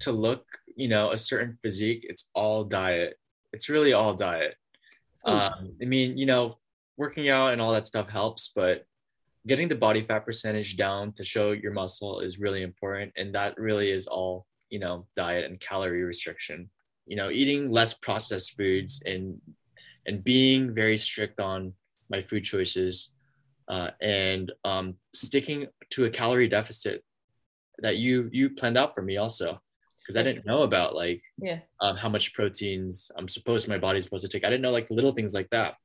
to 0.02 0.12
look 0.12 0.46
you 0.76 0.90
know 0.90 1.12
a 1.12 1.18
certain 1.18 1.58
physique 1.62 2.06
it's 2.08 2.30
all 2.34 2.66
diet. 2.66 3.18
It's 3.54 3.70
really 3.70 3.94
all 3.94 4.14
diet. 4.14 4.56
Um, 5.26 5.78
I 5.82 5.86
mean 5.86 6.18
you 6.18 6.26
know 6.26 6.58
working 6.98 7.30
out 7.30 7.54
and 7.54 7.62
all 7.62 7.72
that 7.72 7.88
stuff 7.88 8.10
helps, 8.10 8.52
but 8.54 8.86
getting 9.48 9.70
the 9.70 9.76
body 9.76 10.04
fat 10.04 10.26
percentage 10.26 10.76
down 10.76 11.14
to 11.14 11.24
show 11.24 11.52
your 11.52 11.72
muscle 11.72 12.20
is 12.20 12.40
really 12.40 12.62
important, 12.62 13.14
and 13.16 13.34
that 13.36 13.58
really 13.58 13.90
is 13.90 14.06
all 14.06 14.46
you 14.70 14.80
know 14.80 15.08
diet 15.16 15.46
and 15.46 15.62
calorie 15.62 16.04
restriction 16.04 16.70
you 17.06 17.16
know 17.16 17.30
eating 17.30 17.72
less 17.72 17.94
processed 17.94 18.56
foods 18.58 19.02
and 19.06 19.40
and 20.06 20.24
being 20.24 20.74
very 20.74 20.98
strict 20.98 21.40
on 21.40 21.74
my 22.10 22.22
food 22.22 22.44
choices 22.44 23.12
uh, 23.70 23.90
and 24.02 24.52
um, 24.66 24.96
sticking 25.14 25.68
to 25.90 26.06
a 26.06 26.10
calorie 26.10 26.50
deficit 26.50 27.04
that 27.80 27.98
you 27.98 28.30
you 28.32 28.50
planned 28.50 28.78
out 28.78 28.94
for 28.94 29.02
me 29.02 29.18
also 29.18 29.60
because 30.00 30.18
I 30.18 30.24
didn't 30.24 30.46
know 30.46 30.64
about 30.64 30.96
like 30.96 31.22
yeah 31.38 31.60
um, 31.82 31.96
how 31.96 32.10
much 32.10 32.34
proteins 32.34 33.12
I'm 33.18 33.28
supposed 33.28 33.68
my 33.68 33.78
body's 33.78 34.04
supposed 34.06 34.26
to 34.26 34.30
take. 34.30 34.46
I 34.46 34.50
didn't 34.50 34.62
know 34.62 34.72
like 34.72 34.90
little 34.90 35.14
things 35.14 35.34
like 35.34 35.50
that. 35.52 35.76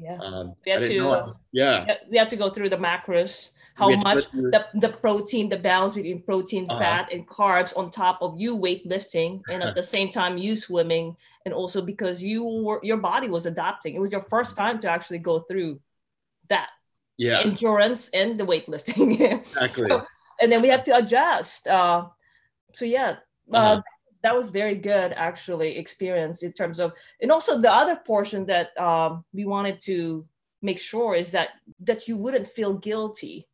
Yeah. 0.00 0.18
Um, 0.20 0.54
we 0.66 0.72
had 0.72 0.84
to 0.84 0.96
know, 0.96 1.34
yeah. 1.52 1.94
We 2.10 2.18
had 2.18 2.28
to 2.30 2.36
go 2.36 2.50
through 2.50 2.70
the 2.70 2.76
macros 2.76 3.50
how 3.80 3.96
much 3.96 4.30
the, 4.30 4.66
the 4.74 4.88
protein, 4.90 5.48
the 5.48 5.56
balance 5.56 5.94
between 5.94 6.22
protein, 6.22 6.66
uh-huh. 6.68 6.78
fat, 6.78 7.12
and 7.12 7.26
carbs 7.26 7.76
on 7.76 7.90
top 7.90 8.18
of 8.20 8.38
you 8.38 8.56
weightlifting, 8.56 9.40
and 9.50 9.62
at 9.62 9.74
the 9.74 9.82
same 9.82 10.10
time 10.10 10.36
you 10.36 10.54
swimming, 10.54 11.16
and 11.46 11.54
also 11.54 11.80
because 11.80 12.22
you 12.22 12.44
were 12.44 12.80
your 12.82 12.98
body 12.98 13.28
was 13.28 13.46
adapting. 13.46 13.94
It 13.94 14.00
was 14.00 14.12
your 14.12 14.22
first 14.22 14.56
time 14.56 14.78
to 14.80 14.90
actually 14.90 15.18
go 15.18 15.40
through 15.40 15.80
that. 16.48 16.68
Yeah. 17.16 17.40
Endurance 17.40 18.08
and 18.10 18.38
the 18.38 18.44
weightlifting. 18.44 19.20
exactly. 19.20 19.88
So, 19.88 20.06
and 20.40 20.52
then 20.52 20.62
we 20.62 20.68
have 20.68 20.82
to 20.84 20.96
adjust. 20.96 21.66
Uh, 21.66 22.06
so 22.74 22.84
yeah, 22.84 23.16
uh, 23.52 23.56
uh-huh. 23.56 23.82
that 24.22 24.36
was 24.36 24.50
very 24.50 24.74
good 24.74 25.12
actually 25.16 25.76
experience 25.76 26.42
in 26.42 26.52
terms 26.52 26.78
of, 26.78 26.92
and 27.20 27.32
also 27.32 27.60
the 27.60 27.72
other 27.72 27.96
portion 27.96 28.46
that 28.46 28.78
um, 28.78 29.24
we 29.32 29.44
wanted 29.44 29.80
to 29.80 30.26
make 30.62 30.78
sure 30.78 31.14
is 31.14 31.30
that 31.32 31.50
that 31.80 32.06
you 32.06 32.16
wouldn't 32.16 32.48
feel 32.48 32.74
guilty 32.74 33.46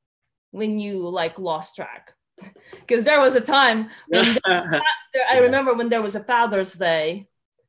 when 0.56 0.80
you 0.80 1.06
like 1.08 1.38
lost 1.38 1.76
track 1.76 2.14
because 2.80 3.04
there 3.04 3.20
was 3.20 3.34
a 3.34 3.40
time 3.40 3.90
when 4.08 4.38
I 4.46 5.38
remember 5.40 5.74
when 5.74 5.88
there 5.88 6.02
was 6.02 6.16
a 6.16 6.24
Father's 6.24 6.72
Day, 6.74 7.28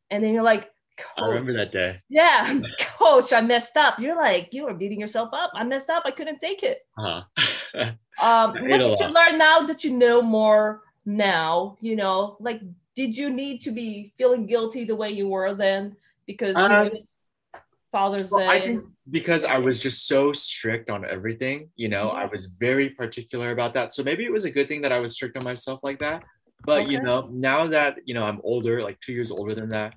and 0.10 0.24
then 0.24 0.34
you're 0.34 0.44
like, 0.44 0.72
I 1.18 1.28
remember 1.28 1.54
that 1.54 1.72
day. 1.72 2.02
Yeah, 2.10 2.62
coach, 2.80 3.34
I 3.34 3.42
messed 3.42 3.78
up. 3.78 4.00
You're 4.00 4.16
like, 4.16 4.54
you 4.54 4.66
were 4.66 4.74
beating 4.74 5.00
yourself 5.00 5.30
up. 5.34 5.52
I 5.54 5.64
messed 5.64 5.90
up. 5.90 6.04
I 6.06 6.12
couldn't 6.12 6.40
take 6.40 6.64
it. 6.64 6.80
Uh-huh. 6.98 7.24
um, 8.22 8.54
what 8.68 8.82
did 8.82 9.00
you 9.00 9.08
learn 9.10 9.38
now 9.38 9.60
that 9.62 9.84
you 9.84 9.92
know 9.92 10.22
more 10.22 10.82
now? 11.06 11.78
You 11.82 11.96
know, 11.98 12.38
like, 12.40 12.62
did 12.96 13.16
you 13.16 13.30
need 13.30 13.62
to 13.62 13.72
be 13.72 14.14
feeling 14.18 14.48
guilty 14.48 14.86
the 14.86 14.96
way 14.96 15.12
you 15.12 15.28
were 15.28 15.54
then 15.54 15.96
because 16.26 16.56
um, 16.56 16.90
Father's 17.98 18.32
well, 18.32 18.42
Day? 18.42 18.48
I 18.48 18.60
think 18.60 18.86
because 19.10 19.44
I 19.44 19.58
was 19.58 19.80
just 19.80 20.08
so 20.08 20.32
strict 20.34 20.90
on 20.90 21.04
everything, 21.06 21.70
you 21.76 21.90
know, 21.90 22.06
yes. 22.06 22.16
I 22.16 22.26
was 22.26 22.46
very 22.60 22.90
particular 22.90 23.52
about 23.52 23.74
that. 23.74 23.94
So 23.94 24.04
maybe 24.04 24.24
it 24.24 24.32
was 24.32 24.46
a 24.46 24.52
good 24.52 24.68
thing 24.68 24.82
that 24.82 24.92
I 24.92 25.00
was 25.00 25.14
strict 25.14 25.36
on 25.38 25.44
myself 25.44 25.80
like 25.84 26.00
that. 26.00 26.24
But 26.66 26.82
okay. 26.82 26.92
you 26.92 27.02
know, 27.02 27.30
now 27.32 27.68
that 27.68 27.98
you 28.06 28.14
know 28.14 28.24
I'm 28.24 28.42
older, 28.44 28.84
like 28.84 29.00
two 29.00 29.14
years 29.14 29.32
older 29.32 29.56
than 29.56 29.70
that, 29.70 29.96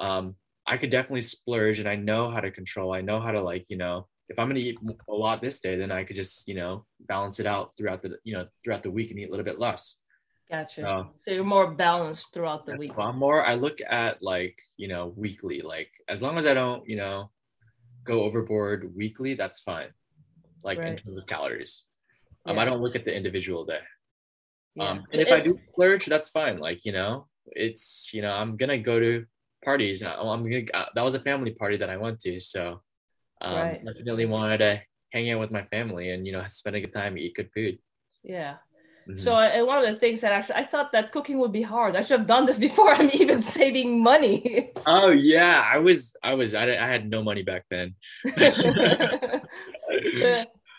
um, 0.00 0.34
I 0.66 0.76
could 0.76 0.90
definitely 0.90 1.22
splurge, 1.22 1.78
and 1.78 1.88
I 1.88 1.96
know 1.96 2.30
how 2.30 2.40
to 2.40 2.50
control. 2.50 2.92
I 2.92 3.00
know 3.00 3.20
how 3.20 3.30
to 3.30 3.40
like, 3.40 3.66
you 3.68 3.76
know, 3.76 4.08
if 4.28 4.38
I'm 4.38 4.48
gonna 4.48 4.60
eat 4.60 4.78
a 5.08 5.12
lot 5.12 5.40
this 5.40 5.60
day, 5.60 5.76
then 5.76 5.92
I 5.92 6.04
could 6.04 6.16
just, 6.16 6.48
you 6.48 6.54
know, 6.54 6.84
balance 7.00 7.38
it 7.38 7.46
out 7.46 7.74
throughout 7.76 8.02
the, 8.02 8.18
you 8.24 8.34
know, 8.34 8.46
throughout 8.64 8.82
the 8.82 8.90
week 8.90 9.10
and 9.10 9.20
eat 9.20 9.28
a 9.28 9.30
little 9.30 9.44
bit 9.44 9.60
less. 9.60 9.98
Gotcha. 10.50 10.88
Uh, 10.88 11.04
so 11.18 11.32
you're 11.32 11.44
more 11.44 11.72
balanced 11.72 12.32
throughout 12.32 12.66
the 12.66 12.76
week. 12.78 12.90
I'm 12.96 13.18
more. 13.18 13.44
I 13.44 13.54
look 13.54 13.78
at 13.88 14.22
like, 14.22 14.56
you 14.76 14.86
know, 14.86 15.12
weekly. 15.16 15.60
Like 15.60 15.90
as 16.08 16.22
long 16.22 16.38
as 16.38 16.46
I 16.46 16.54
don't, 16.54 16.88
you 16.88 16.96
know, 16.96 17.30
go 18.06 18.22
overboard 18.22 18.94
weekly, 18.96 19.34
that's 19.34 19.60
fine. 19.60 19.88
Like 20.62 20.78
right. 20.78 20.88
in 20.88 20.96
terms 20.96 21.16
of 21.16 21.26
calories. 21.26 21.84
Um, 22.46 22.58
I 22.58 22.64
don't 22.64 22.80
look 22.80 22.94
at 22.94 23.04
the 23.04 23.14
individual 23.14 23.64
day. 23.64 23.80
Yeah. 24.76 24.90
Um, 24.90 25.04
and 25.12 25.20
if 25.20 25.32
I 25.32 25.40
do 25.40 25.58
splurge, 25.70 26.06
that's 26.06 26.28
fine. 26.28 26.58
Like, 26.58 26.84
you 26.84 26.92
know, 26.92 27.26
it's, 27.46 28.10
you 28.12 28.22
know, 28.22 28.32
I'm 28.32 28.56
going 28.56 28.68
to 28.68 28.78
go 28.78 29.00
to 29.00 29.24
parties. 29.64 30.02
I'm 30.02 30.42
gonna, 30.44 30.62
uh, 30.74 30.86
that 30.94 31.02
was 31.02 31.14
a 31.14 31.20
family 31.20 31.52
party 31.52 31.76
that 31.78 31.90
I 31.90 31.96
went 31.96 32.20
to. 32.20 32.38
So 32.40 32.82
um, 33.40 33.54
right. 33.56 33.84
definitely 33.84 34.26
wanted 34.26 34.58
to 34.58 34.82
hang 35.12 35.30
out 35.30 35.40
with 35.40 35.50
my 35.50 35.64
family 35.64 36.10
and, 36.10 36.26
you 36.26 36.32
know, 36.32 36.44
spend 36.46 36.76
a 36.76 36.80
good 36.80 36.92
time, 36.92 37.18
eat 37.18 37.34
good 37.34 37.50
food. 37.52 37.78
Yeah. 38.22 38.56
Mm-hmm. 39.08 39.18
So, 39.20 39.38
and 39.38 39.66
one 39.66 39.78
of 39.78 39.86
the 39.86 39.94
things 40.00 40.20
that 40.22 40.32
actually 40.32 40.56
I 40.56 40.64
thought 40.64 40.90
that 40.92 41.12
cooking 41.12 41.38
would 41.38 41.52
be 41.52 41.62
hard. 41.62 41.94
I 41.94 42.00
should 42.00 42.18
have 42.18 42.26
done 42.26 42.44
this 42.44 42.58
before 42.68 42.92
I'm 42.92 43.10
even 43.14 43.40
saving 43.40 44.02
money. 44.02 44.72
oh 44.86 45.10
yeah, 45.10 45.64
I 45.64 45.78
was, 45.78 46.16
I 46.22 46.34
was, 46.34 46.54
I, 46.54 46.76
I 46.76 46.86
had 46.86 47.08
no 47.08 47.22
money 47.22 47.42
back 47.42 47.64
then. 47.70 47.94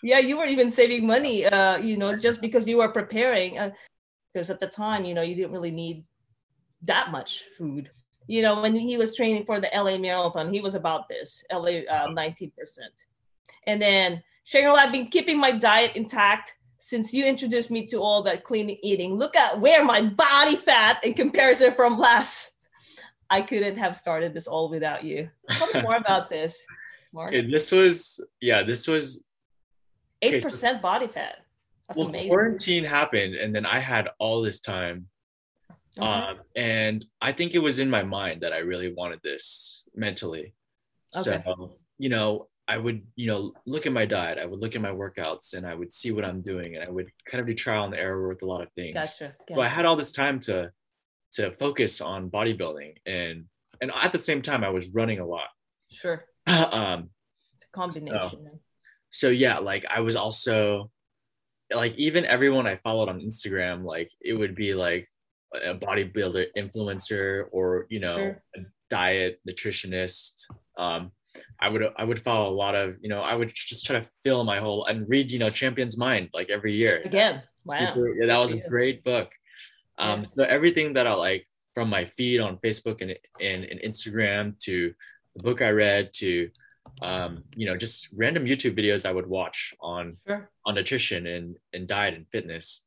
yeah, 0.04 0.20
you 0.20 0.38
were 0.38 0.46
even 0.46 0.70
saving 0.70 1.08
money. 1.08 1.46
Uh, 1.46 1.78
you 1.78 1.96
know, 1.96 2.18
just 2.18 2.42
because 2.42 2.68
you 2.68 2.78
were 2.78 2.90
preparing. 2.90 3.54
Because 4.34 4.50
uh, 4.50 4.54
at 4.54 4.60
the 4.60 4.68
time, 4.68 5.06
you 5.06 5.14
know, 5.14 5.22
you 5.22 5.36
didn't 5.36 5.52
really 5.52 5.72
need 5.72 6.04
that 6.84 7.12
much 7.12 7.46
food. 7.58 7.90
You 8.28 8.42
know, 8.42 8.62
when 8.62 8.76
he 8.76 8.98
was 8.98 9.16
training 9.16 9.46
for 9.46 9.62
the 9.62 9.70
LA 9.74 9.98
Marathon, 9.98 10.54
he 10.54 10.60
was 10.60 10.76
about 10.76 11.08
this 11.08 11.46
LA 11.50 11.88
uh, 11.90 12.08
19%. 12.10 12.52
And 13.68 13.82
then 13.82 14.22
Cheryl, 14.46 14.76
I've 14.76 14.92
been 14.92 15.08
keeping 15.08 15.40
my 15.40 15.52
diet 15.52 15.96
intact 15.96 16.56
since 16.80 17.14
you 17.14 17.26
introduced 17.26 17.72
me 17.72 17.86
to 17.88 17.98
all 17.98 18.24
that 18.24 18.44
clean 18.44 18.78
eating, 18.84 19.16
look 19.16 19.36
at 19.36 19.60
where 19.60 19.84
my 19.84 20.02
body 20.02 20.56
fat 20.56 21.04
in 21.04 21.14
comparison 21.14 21.74
from 21.76 21.98
last 21.98 22.52
I 23.30 23.42
couldn't 23.42 23.78
have 23.78 23.96
started 23.96 24.34
this 24.34 24.48
all 24.48 24.70
without 24.70 25.04
you. 25.04 25.30
Tell 25.50 25.68
me 25.74 25.82
more 25.82 25.98
about 25.98 26.30
this, 26.30 26.66
Mark. 27.14 27.30
Okay, 27.34 27.50
this 27.50 27.72
was 27.72 28.22
yeah, 28.42 28.64
this 28.64 28.88
was 28.88 29.24
Eight 30.22 30.36
okay, 30.36 30.40
so- 30.40 30.50
percent 30.50 30.82
body 30.82 31.08
fat. 31.08 31.38
That's 31.88 31.98
well, 32.00 32.08
amazing. 32.10 32.30
quarantine 32.30 32.84
happened, 32.84 33.36
and 33.36 33.56
then 33.56 33.66
I 33.66 33.80
had 33.80 34.10
all 34.20 34.42
this 34.42 34.60
time, 34.60 35.08
Okay. 35.98 36.06
um, 36.06 36.40
and 36.56 37.06
I 37.22 37.32
think 37.32 37.56
it 37.56 37.60
was 37.60 37.80
in 37.80 37.90
my 37.90 38.04
mind 38.04 38.42
that 38.42 38.52
I 38.52 38.58
really 38.58 38.94
wanted 38.94 39.22
this 39.24 39.88
mentally. 39.96 40.54
Okay. 41.16 41.42
So 41.46 41.78
you 41.98 42.10
know, 42.10 42.50
I 42.68 42.78
would 42.78 43.02
you 43.16 43.28
know 43.28 43.54
look 43.66 43.86
at 43.86 43.94
my 43.94 44.06
diet, 44.06 44.38
I 44.38 44.46
would 44.46 44.60
look 44.62 44.76
at 44.76 44.82
my 44.82 44.92
workouts, 44.92 45.54
and 45.54 45.66
I 45.66 45.74
would 45.74 45.92
see 45.94 46.12
what 46.12 46.26
I'm 46.26 46.42
doing, 46.42 46.76
and 46.76 46.88
I 46.88 46.92
would 46.92 47.10
kind 47.26 47.40
of 47.42 47.48
do 47.48 47.54
trial 47.54 47.86
and 47.86 47.96
error 47.96 48.28
with 48.28 48.42
a 48.42 48.46
lot 48.46 48.62
of 48.62 48.70
things. 48.74 48.94
gotcha. 48.94 49.36
So 49.54 49.62
I 49.62 49.68
had 49.68 49.86
all 49.86 49.96
this 49.96 50.12
time 50.12 50.40
to 50.42 50.72
to 51.34 51.52
focus 51.58 52.02
on 52.02 52.30
bodybuilding, 52.30 52.96
and 53.06 53.46
and 53.82 53.92
at 54.02 54.12
the 54.12 54.18
same 54.20 54.42
time 54.42 54.64
I 54.64 54.70
was 54.70 54.88
running 54.90 55.20
a 55.20 55.26
lot. 55.26 55.48
Sure. 55.92 56.26
um, 56.48 57.10
It's 57.54 57.64
a 57.64 57.68
combination. 57.72 58.60
so 59.10 59.30
yeah 59.30 59.58
like 59.60 59.86
i 59.90 60.00
was 60.02 60.16
also 60.16 60.90
like 61.74 61.94
even 61.96 62.26
everyone 62.26 62.66
i 62.68 62.76
followed 62.78 63.08
on 63.10 63.20
instagram 63.22 63.84
like 63.84 64.10
it 64.22 64.38
would 64.38 64.56
be 64.56 64.74
like 64.74 65.08
a 65.54 65.74
bodybuilder 65.76 66.46
influencer 66.58 67.46
or 67.52 67.86
you 67.90 68.00
know 68.00 68.16
Sure. 68.18 68.44
a 68.56 68.60
diet 68.90 69.40
nutritionist 69.48 70.44
um 70.78 71.12
i 71.60 71.68
would 71.70 71.84
i 71.98 72.04
would 72.04 72.22
follow 72.22 72.50
a 72.52 72.56
lot 72.64 72.76
of 72.76 72.96
you 73.02 73.10
know 73.10 73.22
i 73.22 73.34
would 73.34 73.52
just 73.54 73.86
try 73.86 74.00
to 74.00 74.06
fill 74.24 74.44
my 74.44 74.60
whole 74.60 74.86
and 74.86 75.08
read 75.10 75.32
you 75.32 75.40
know 75.40 75.50
champion's 75.50 75.98
mind 75.98 76.30
like 76.34 76.50
every 76.50 76.74
year 76.74 77.02
Again. 77.06 77.42
Wow. 77.66 77.80
Super- 77.80 78.16
yeah, 78.20 78.28
that 78.28 78.38
was 78.38 78.52
a 78.52 78.58
great 78.74 79.04
book 79.04 79.30
um 79.98 80.22
Yeah. 80.22 80.26
so 80.28 80.44
everything 80.44 80.94
that 80.94 81.08
i 81.08 81.14
like 81.14 81.48
from 81.74 81.90
my 81.90 82.06
feed 82.06 82.40
on 82.40 82.58
facebook 82.58 83.02
and, 83.02 83.12
and, 83.42 83.64
and 83.66 83.80
instagram 83.82 84.58
to 84.66 84.94
the 85.36 85.44
book 85.44 85.62
i 85.62 85.70
read 85.70 86.12
to 86.22 86.50
um 87.02 87.44
you 87.56 87.66
know 87.68 87.76
just 87.78 88.08
random 88.16 88.44
youtube 88.46 88.76
videos 88.80 89.06
i 89.06 89.12
would 89.12 89.28
watch 89.28 89.74
on 89.82 90.18
Sure. 90.28 90.50
on 90.66 90.76
nutrition 90.76 91.28
and 91.28 91.56
and 91.74 91.88
diet 91.88 92.14
and 92.16 92.26
fitness 92.32 92.84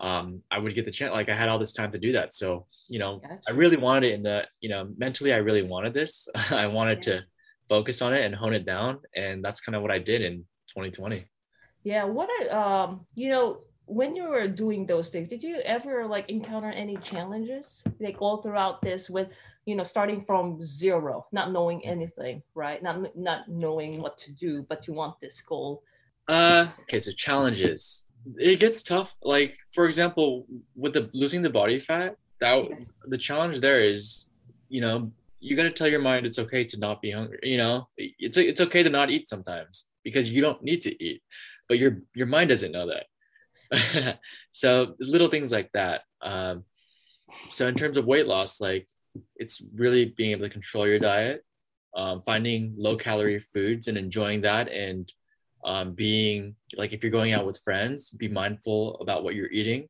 um 0.00 0.40
i 0.50 0.58
would 0.58 0.74
get 0.74 0.84
the 0.84 0.90
chance 0.90 1.12
like 1.12 1.28
i 1.28 1.36
had 1.36 1.48
all 1.48 1.58
this 1.58 1.74
time 1.74 1.92
to 1.92 1.98
do 1.98 2.12
that 2.12 2.34
so 2.34 2.66
you 2.88 2.98
know 2.98 3.20
i 3.48 3.50
really 3.52 3.76
wanted 3.76 4.04
it 4.10 4.14
in 4.14 4.22
the 4.22 4.38
you 4.60 4.68
know 4.68 4.88
mentally 4.96 5.32
i 5.32 5.36
really 5.36 5.62
wanted 5.62 5.92
this 5.94 6.28
i 6.50 6.66
wanted 6.66 6.98
Yeah. 7.06 7.18
to 7.18 7.24
focus 7.74 7.98
on 8.06 8.10
it 8.16 8.22
and 8.26 8.34
hone 8.42 8.54
it 8.60 8.66
down 8.74 8.92
and 9.22 9.36
that's 9.44 9.60
kind 9.64 9.74
of 9.76 9.80
what 9.84 9.92
i 9.98 10.00
did 10.10 10.20
in 10.28 10.34
2020 10.74 11.24
Yeah. 11.84 12.04
What 12.16 12.28
are 12.36 12.46
um 12.62 12.88
you 13.22 13.28
know 13.34 13.46
when 14.00 14.10
you 14.18 14.24
were 14.34 14.48
doing 14.64 14.86
those 14.86 15.08
things, 15.12 15.28
did 15.28 15.42
you 15.42 15.56
ever 15.76 15.94
like 16.14 16.26
encounter 16.30 16.70
any 16.84 16.96
challenges 17.10 17.82
like 18.06 18.18
all 18.24 18.36
throughout 18.42 18.76
this 18.86 19.10
with 19.16 19.28
you 19.68 19.74
know 19.76 19.82
starting 19.94 20.20
from 20.28 20.44
zero, 20.82 21.26
not 21.38 21.46
knowing 21.56 21.78
anything, 21.94 22.36
right? 22.54 22.80
Not 22.86 22.96
not 23.28 23.40
knowing 23.64 24.00
what 24.04 24.14
to 24.24 24.30
do, 24.46 24.52
but 24.70 24.78
you 24.86 24.92
want 24.94 25.14
this 25.20 25.36
goal. 25.52 25.82
Uh, 26.28 26.64
okay, 26.82 27.00
so 27.00 27.10
challenges. 27.26 28.06
It 28.38 28.60
gets 28.64 28.82
tough. 28.82 29.10
Like 29.34 29.52
for 29.76 29.84
example, 29.90 30.46
with 30.82 30.92
the 30.96 31.10
losing 31.12 31.42
the 31.42 31.50
body 31.60 31.78
fat, 31.88 32.10
that 32.40 32.56
Yes. 32.70 32.92
the 33.12 33.18
challenge 33.28 33.56
there 33.66 33.82
is, 33.94 34.30
you 34.68 34.80
know, 34.84 34.96
you 35.42 35.56
got 35.56 35.64
to 35.64 35.70
tell 35.70 35.88
your 35.88 36.00
mind 36.00 36.24
it's 36.24 36.38
okay 36.38 36.64
to 36.64 36.78
not 36.78 37.02
be 37.02 37.10
hungry. 37.10 37.40
You 37.42 37.56
know, 37.56 37.88
it's 37.96 38.36
it's 38.36 38.60
okay 38.60 38.84
to 38.84 38.90
not 38.90 39.10
eat 39.10 39.28
sometimes 39.28 39.86
because 40.04 40.30
you 40.30 40.40
don't 40.40 40.62
need 40.62 40.82
to 40.82 41.04
eat, 41.04 41.20
but 41.68 41.78
your 41.78 41.98
your 42.14 42.28
mind 42.28 42.50
doesn't 42.50 42.70
know 42.70 42.88
that. 42.92 44.18
so 44.52 44.94
little 45.00 45.28
things 45.28 45.50
like 45.50 45.70
that. 45.74 46.02
Um, 46.22 46.64
so 47.48 47.66
in 47.66 47.74
terms 47.74 47.96
of 47.96 48.06
weight 48.06 48.28
loss, 48.28 48.60
like 48.60 48.86
it's 49.34 49.60
really 49.74 50.14
being 50.16 50.30
able 50.30 50.46
to 50.46 50.52
control 50.52 50.86
your 50.86 51.00
diet, 51.00 51.44
um, 51.96 52.22
finding 52.24 52.74
low 52.76 52.96
calorie 52.96 53.44
foods 53.52 53.88
and 53.88 53.98
enjoying 53.98 54.42
that, 54.42 54.68
and 54.70 55.12
um, 55.64 55.92
being 55.92 56.54
like 56.76 56.92
if 56.92 57.02
you're 57.02 57.10
going 57.10 57.32
out 57.32 57.46
with 57.46 57.60
friends, 57.64 58.12
be 58.12 58.28
mindful 58.28 58.96
about 59.00 59.24
what 59.24 59.34
you're 59.34 59.50
eating, 59.50 59.88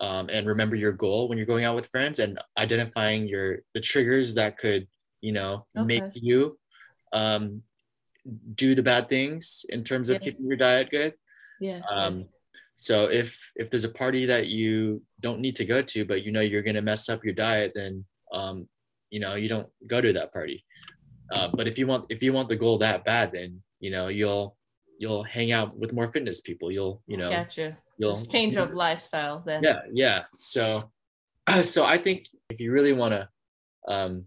um, 0.00 0.28
and 0.28 0.46
remember 0.46 0.76
your 0.76 0.92
goal 0.92 1.28
when 1.28 1.38
you're 1.38 1.46
going 1.46 1.64
out 1.64 1.76
with 1.76 1.88
friends, 1.88 2.18
and 2.18 2.38
identifying 2.58 3.26
your 3.26 3.58
the 3.74 3.80
triggers 3.80 4.34
that 4.34 4.58
could 4.58 4.86
you 5.20 5.32
know 5.32 5.66
make 5.86 6.02
you 6.14 6.58
um, 7.12 7.62
do 8.54 8.74
the 8.74 8.82
bad 8.82 9.08
things 9.08 9.64
in 9.68 9.84
terms 9.84 10.08
of 10.08 10.14
Yeah. 10.14 10.24
keeping 10.24 10.46
your 10.46 10.56
diet 10.56 10.90
good. 10.90 11.14
Yeah. 11.60 11.80
Um, 11.90 12.26
so 12.76 13.04
if 13.06 13.52
if 13.56 13.70
there's 13.70 13.84
a 13.84 13.88
party 13.88 14.26
that 14.26 14.48
you 14.48 15.02
don't 15.20 15.40
need 15.40 15.56
to 15.56 15.64
go 15.64 15.80
to, 15.82 16.04
but 16.04 16.22
you 16.24 16.32
know 16.32 16.42
you're 16.42 16.62
gonna 16.62 16.82
mess 16.82 17.08
up 17.08 17.24
your 17.24 17.34
diet, 17.34 17.72
then 17.74 18.04
um, 18.32 18.68
you 19.10 19.20
know 19.20 19.34
you 19.34 19.48
don't 19.48 19.68
go 19.86 20.00
to 20.00 20.12
that 20.12 20.32
party. 20.32 20.64
Uh, 21.32 21.48
but 21.54 21.66
if 21.66 21.78
you 21.78 21.86
want 21.86 22.06
if 22.10 22.22
you 22.22 22.32
want 22.32 22.48
the 22.48 22.56
goal 22.56 22.78
that 22.78 23.04
bad, 23.04 23.32
then 23.32 23.62
you 23.80 23.90
know 23.90 24.08
you'll 24.08 24.56
you'll 24.98 25.22
hang 25.24 25.52
out 25.52 25.76
with 25.76 25.92
more 25.92 26.10
fitness 26.12 26.40
people. 26.40 26.70
You'll 26.70 27.02
you 27.06 27.16
know 27.16 27.30
gotcha. 27.30 27.76
you'll 27.98 28.12
Just 28.14 28.30
change 28.30 28.56
of 28.56 28.72
lifestyle 28.72 29.42
then. 29.44 29.62
yeah 29.62 29.80
yeah. 29.92 30.22
So 30.36 30.90
so 31.62 31.84
I 31.84 31.98
think 31.98 32.26
if 32.50 32.60
you 32.60 32.72
really 32.72 32.92
want 32.92 33.12
to 33.14 33.28
um, 33.92 34.24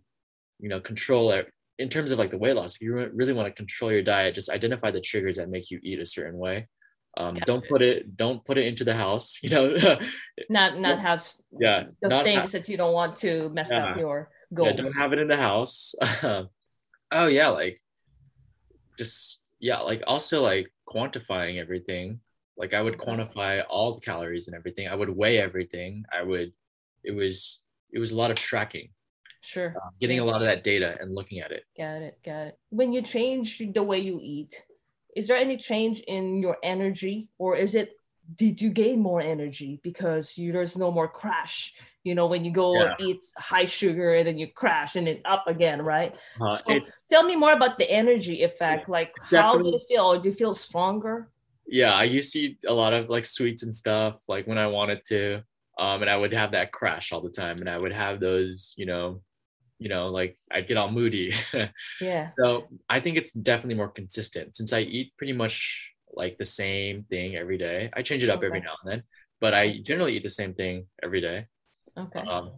you 0.60 0.70
know 0.70 0.80
control 0.80 1.32
it 1.32 1.50
in 1.78 1.90
terms 1.90 2.12
of 2.12 2.20
like 2.20 2.32
the 2.32 2.38
weight 2.38 2.56
loss, 2.56 2.76
if 2.76 2.82
you 2.82 2.94
really 3.14 3.34
want 3.34 3.48
to 3.48 3.54
control 3.54 3.92
your 3.92 4.02
diet, 4.04 4.36
just 4.36 4.50
identify 4.50 4.92
the 4.92 5.02
triggers 5.02 5.38
that 5.38 5.50
make 5.50 5.72
you 5.72 5.80
eat 5.84 6.00
a 6.00 6.06
certain 6.06 6.38
way. 6.38 6.68
Um, 7.18 7.34
Don't 7.46 7.68
put 7.68 7.82
it 7.82 8.16
don't 8.16 8.46
put 8.46 8.58
it 8.58 8.68
into 8.68 8.84
the 8.84 8.94
house. 8.94 9.40
You 9.44 9.50
know, 9.50 9.98
Not 10.50 10.78
not 10.80 11.00
have 11.08 11.26
yeah, 11.60 11.86
the 12.02 12.08
not 12.10 12.18
ha- 12.20 12.24
things 12.24 12.52
that 12.52 12.70
you 12.70 12.78
don't 12.78 12.94
want 12.94 13.18
to 13.18 13.50
mess 13.50 13.72
up 13.72 13.96
Yeah. 13.96 14.00
your 14.02 14.30
yeah, 14.52 14.56
goals. 14.56 14.76
don't 14.78 14.96
have 14.96 15.14
it 15.14 15.20
in 15.20 15.28
the 15.28 15.38
house. 15.38 15.96
oh 17.12 17.28
yeah, 17.28 17.48
like 17.50 17.82
just 18.98 19.40
yeah, 19.60 19.80
like 19.80 20.04
also 20.08 20.42
like 20.42 20.72
quantifying 20.88 21.60
everything. 21.60 22.20
Like 22.58 22.74
I 22.74 22.82
would 22.82 22.98
mm-hmm. 22.98 23.22
quantify 23.22 23.64
all 23.70 23.96
the 23.96 24.02
calories 24.02 24.48
and 24.48 24.56
everything. 24.56 24.88
I 24.88 24.96
would 24.96 25.10
weigh 25.10 25.38
everything. 25.38 26.06
I 26.12 26.24
would. 26.24 26.54
It 27.04 27.12
was 27.12 27.62
it 27.92 28.00
was 28.00 28.12
a 28.12 28.16
lot 28.16 28.32
of 28.32 28.38
tracking, 28.38 28.90
Sure. 29.42 29.76
Um, 29.82 29.92
getting 30.00 30.20
a 30.20 30.26
lot 30.26 30.42
of 30.42 30.48
that 30.48 30.64
data 30.64 30.98
and 31.00 31.16
looking 31.16 31.40
at 31.40 31.52
it. 31.52 31.64
Got 31.78 32.02
it. 32.02 32.20
Got 32.24 32.48
it. 32.48 32.56
When 32.70 32.94
you 32.94 33.02
change 33.02 33.62
the 33.74 33.84
way 33.84 34.00
you 34.00 34.20
eat, 34.22 34.64
is 35.16 35.28
there 35.28 35.38
any 35.38 35.58
change 35.58 36.02
in 36.02 36.42
your 36.42 36.58
energy, 36.62 37.30
or 37.38 37.56
is 37.56 37.76
it 37.76 37.94
did 38.36 38.62
you 38.62 38.70
gain 38.70 39.00
more 39.00 39.22
energy 39.22 39.80
because 39.82 40.38
you, 40.38 40.52
there's 40.52 40.78
no 40.78 40.92
more 40.92 41.08
crash? 41.08 41.74
You 42.10 42.16
know, 42.16 42.28
when 42.28 42.44
you 42.46 42.52
go 42.52 42.70
Yeah. 42.82 42.96
eat 43.00 43.22
high 43.38 43.66
sugar 43.66 44.16
and 44.16 44.28
then 44.28 44.38
you 44.38 44.48
crash 44.62 44.96
and 44.98 45.08
then 45.08 45.20
up 45.26 45.46
again, 45.48 45.82
right? 45.82 46.16
Uh, 46.42 46.58
so 46.68 46.74
tell 47.10 47.24
me 47.24 47.36
more 47.36 47.54
about 47.54 47.78
the 47.78 47.90
energy 47.90 48.44
effect. 48.44 48.90
Like, 48.90 49.14
how 49.22 49.58
do 49.60 49.70
you 49.70 49.80
feel? 49.88 50.20
Do 50.20 50.30
you 50.30 50.36
feel 50.36 50.54
stronger? 50.54 51.30
yeah, 51.68 51.94
I 51.94 52.06
used 52.06 52.34
to 52.34 52.40
eat 52.40 52.60
a 52.68 52.74
lot 52.74 52.94
of 52.94 53.10
like 53.10 53.26
sweets 53.26 53.64
and 53.64 53.76
stuff, 53.76 54.22
like 54.28 54.48
when 54.48 54.58
I 54.58 54.68
wanted 54.68 55.06
to. 55.08 55.44
Um, 55.78 56.02
and 56.02 56.10
I 56.10 56.18
would 56.18 56.34
have 56.34 56.52
that 56.52 56.72
crash 56.74 57.12
all 57.14 57.22
the 57.22 57.30
time, 57.30 57.62
and 57.62 57.70
I 57.70 57.78
would 57.78 57.94
have 57.94 58.20
those, 58.20 58.74
you 58.78 58.86
know, 58.86 59.22
you 59.80 59.88
know, 59.90 60.10
like 60.10 60.38
I'd 60.52 60.68
get 60.68 60.78
all 60.78 60.92
moody. 60.92 61.34
Yeah. 62.02 62.30
so 62.38 62.68
I 62.90 63.00
think 63.00 63.18
it's 63.18 63.32
definitely 63.34 63.76
more 63.76 63.90
consistent 63.90 64.56
since 64.56 64.74
I 64.74 64.82
eat 64.82 65.14
pretty 65.18 65.34
much 65.34 65.90
like 66.14 66.38
the 66.38 66.46
same 66.46 67.04
thing 67.04 67.36
every 67.36 67.58
day. 67.58 67.90
I 67.94 68.02
change 68.02 68.24
it 68.24 68.30
up 68.30 68.44
every 68.44 68.62
now 68.62 68.76
and 68.84 68.92
then, 68.92 69.04
but 69.42 69.54
I 69.54 69.80
generally 69.84 70.18
eat 70.18 70.24
the 70.24 70.30
same 70.30 70.54
thing 70.54 70.88
every 71.04 71.22
day. 71.22 71.48
Okay. 72.00 72.22
Um, 72.22 72.52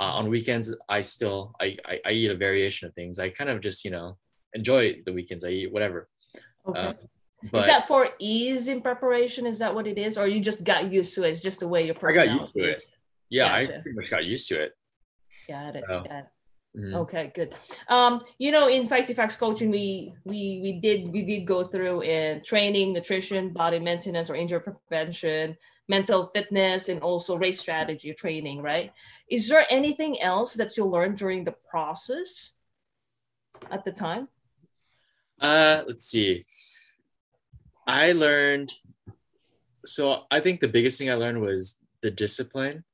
uh, 0.00 0.04
on 0.04 0.28
weekends, 0.28 0.72
I 0.88 1.00
still 1.00 1.54
I, 1.60 1.76
I 1.84 2.00
I 2.06 2.10
eat 2.12 2.30
a 2.30 2.36
variation 2.36 2.86
of 2.88 2.94
things. 2.94 3.18
I 3.18 3.30
kind 3.30 3.50
of 3.50 3.60
just 3.60 3.84
you 3.84 3.90
know 3.90 4.16
enjoy 4.54 5.02
the 5.04 5.12
weekends. 5.12 5.44
I 5.44 5.48
eat 5.48 5.72
whatever. 5.72 6.08
okay. 6.66 6.80
Uh, 6.80 6.92
but 7.52 7.60
is 7.60 7.66
that 7.66 7.86
for 7.86 8.10
ease 8.18 8.66
in 8.68 8.80
preparation? 8.80 9.46
Is 9.46 9.58
that 9.60 9.72
what 9.74 9.86
it 9.86 9.98
is, 9.98 10.18
or 10.18 10.26
you 10.26 10.40
just 10.40 10.64
got 10.64 10.92
used 10.92 11.14
to 11.14 11.22
it? 11.24 11.30
It's 11.30 11.40
just 11.40 11.60
the 11.60 11.68
way 11.68 11.86
your 11.86 11.94
personality. 11.94 12.30
I 12.30 12.34
got 12.34 12.42
used 12.42 12.52
to 12.54 12.62
it. 12.70 12.90
yeah, 13.30 13.54
I 13.54 13.66
pretty 13.66 13.92
much 13.92 14.10
got 14.10 14.24
used 14.24 14.48
to 14.48 14.62
it. 14.62 14.72
Got 15.48 15.76
it. 15.76 15.84
So, 15.86 16.02
Got 16.02 16.18
it. 16.18 16.26
Mhm. 16.76 16.94
Okay, 16.94 17.32
good. 17.34 17.54
Um, 17.88 18.20
you 18.38 18.50
know, 18.52 18.68
in 18.68 18.88
Feisty 18.88 19.14
Facts 19.14 19.36
coaching, 19.36 19.70
we 19.70 20.14
we 20.24 20.60
we 20.62 20.80
did 20.80 21.10
we 21.12 21.24
did 21.24 21.46
go 21.46 21.64
through 21.64 22.02
in 22.02 22.42
training, 22.42 22.92
nutrition, 22.92 23.52
body 23.52 23.78
maintenance 23.78 24.30
or 24.30 24.36
injury 24.36 24.60
prevention, 24.60 25.56
mental 25.88 26.30
fitness, 26.34 26.88
and 26.88 27.00
also 27.00 27.36
race 27.36 27.60
strategy 27.60 28.12
training, 28.12 28.62
right? 28.62 28.92
Is 29.30 29.48
there 29.48 29.66
anything 29.70 30.20
else 30.20 30.54
that 30.54 30.76
you 30.76 30.84
learned 30.84 31.16
during 31.16 31.44
the 31.44 31.54
process 31.70 32.52
at 33.70 33.84
the 33.84 33.92
time? 33.92 34.28
Uh, 35.40 35.84
let's 35.86 36.06
see. 36.06 36.44
I 37.86 38.12
learned. 38.12 38.72
So 39.86 40.24
I 40.30 40.40
think 40.40 40.60
the 40.60 40.68
biggest 40.68 40.98
thing 40.98 41.10
I 41.10 41.14
learned 41.14 41.40
was 41.40 41.78
the 42.02 42.10
discipline. 42.10 42.84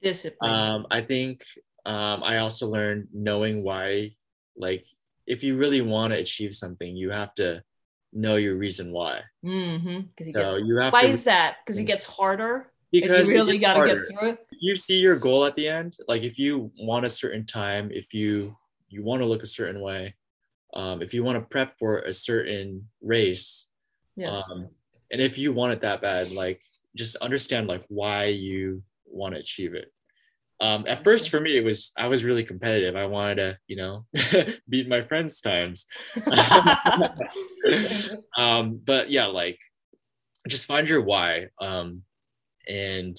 Discipline. 0.00 0.50
Um, 0.50 0.86
I 0.90 1.00
think 1.00 1.42
um, 1.84 2.22
I 2.22 2.38
also 2.38 2.68
learned 2.68 3.08
knowing 3.12 3.64
why. 3.64 4.14
Like, 4.56 4.84
if 5.26 5.42
you 5.42 5.56
really 5.56 5.80
want 5.80 6.12
to 6.12 6.20
achieve 6.20 6.54
something, 6.54 6.94
you 6.94 7.10
have 7.10 7.34
to 7.34 7.64
know 8.14 8.36
your 8.36 8.56
reason 8.56 8.92
why. 8.92 9.20
mm-hmm. 9.44 10.00
So 10.28 10.56
you 10.56 10.76
have 10.78 10.92
why 10.92 11.02
to. 11.02 11.08
is 11.10 11.24
that? 11.24 11.56
Because 11.64 11.78
it 11.78 11.84
gets 11.84 12.06
harder. 12.06 12.70
because 12.92 13.26
you 13.26 13.34
really 13.34 13.58
got 13.58 13.74
to 13.74 13.86
get 13.86 13.98
through 14.08 14.28
it. 14.30 14.46
you 14.60 14.76
see 14.76 14.98
your 14.98 15.16
goal 15.16 15.44
at 15.44 15.56
the 15.56 15.66
end 15.68 15.96
like 16.06 16.22
if 16.22 16.38
you 16.38 16.70
want 16.78 17.04
a 17.04 17.10
certain 17.10 17.44
time 17.44 17.90
if 17.92 18.14
you 18.14 18.56
you 18.88 19.02
want 19.02 19.20
to 19.20 19.26
look 19.26 19.42
a 19.42 19.46
certain 19.48 19.80
way 19.80 20.14
um, 20.74 21.02
if 21.02 21.12
you 21.12 21.24
want 21.24 21.36
to 21.36 21.44
prep 21.48 21.76
for 21.78 21.98
a 22.02 22.12
certain 22.12 22.86
race 23.02 23.66
Yes. 24.16 24.36
um, 24.48 24.68
and 25.10 25.20
if 25.20 25.36
you 25.38 25.52
want 25.52 25.72
it 25.72 25.80
that 25.80 26.00
bad 26.00 26.30
like 26.30 26.60
just 26.94 27.16
understand 27.16 27.66
like 27.66 27.84
why 27.88 28.26
you 28.26 28.80
want 29.06 29.34
to 29.34 29.40
achieve 29.40 29.74
it 29.74 29.92
um, 30.60 30.84
at 30.86 31.04
first 31.04 31.30
for 31.30 31.40
me 31.40 31.56
it 31.56 31.64
was 31.64 31.92
i 31.96 32.06
was 32.06 32.24
really 32.24 32.44
competitive. 32.44 32.96
I 32.96 33.06
wanted 33.06 33.34
to 33.36 33.58
you 33.66 33.76
know 33.76 34.06
beat 34.68 34.88
my 34.88 35.02
friends 35.02 35.40
times. 35.40 35.86
Um, 38.36 38.80
but 38.84 39.10
yeah 39.10 39.26
like 39.26 39.58
just 40.48 40.66
find 40.66 40.88
your 40.88 41.00
why 41.00 41.48
um, 41.60 42.02
and 42.68 43.18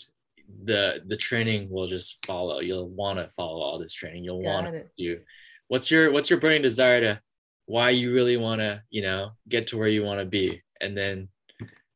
the 0.63 1.01
the 1.07 1.17
training 1.17 1.69
will 1.69 1.87
just 1.87 2.23
follow. 2.25 2.59
You'll 2.59 2.89
want 2.89 3.19
to 3.19 3.27
follow 3.29 3.61
all 3.61 3.79
this 3.79 3.93
training. 3.93 4.23
You'll 4.23 4.41
want 4.41 4.67
to 4.67 4.83
do. 4.97 5.19
What's 5.67 5.89
your 5.89 6.11
what's 6.11 6.29
your 6.29 6.39
burning 6.39 6.61
desire 6.61 7.01
to 7.01 7.21
why 7.65 7.89
you 7.89 8.13
really 8.13 8.37
want 8.37 8.61
to 8.61 8.81
you 8.89 9.01
know 9.01 9.31
get 9.49 9.67
to 9.67 9.77
where 9.77 9.87
you 9.87 10.03
want 10.03 10.19
to 10.19 10.25
be? 10.25 10.61
And 10.81 10.95
then 10.95 11.29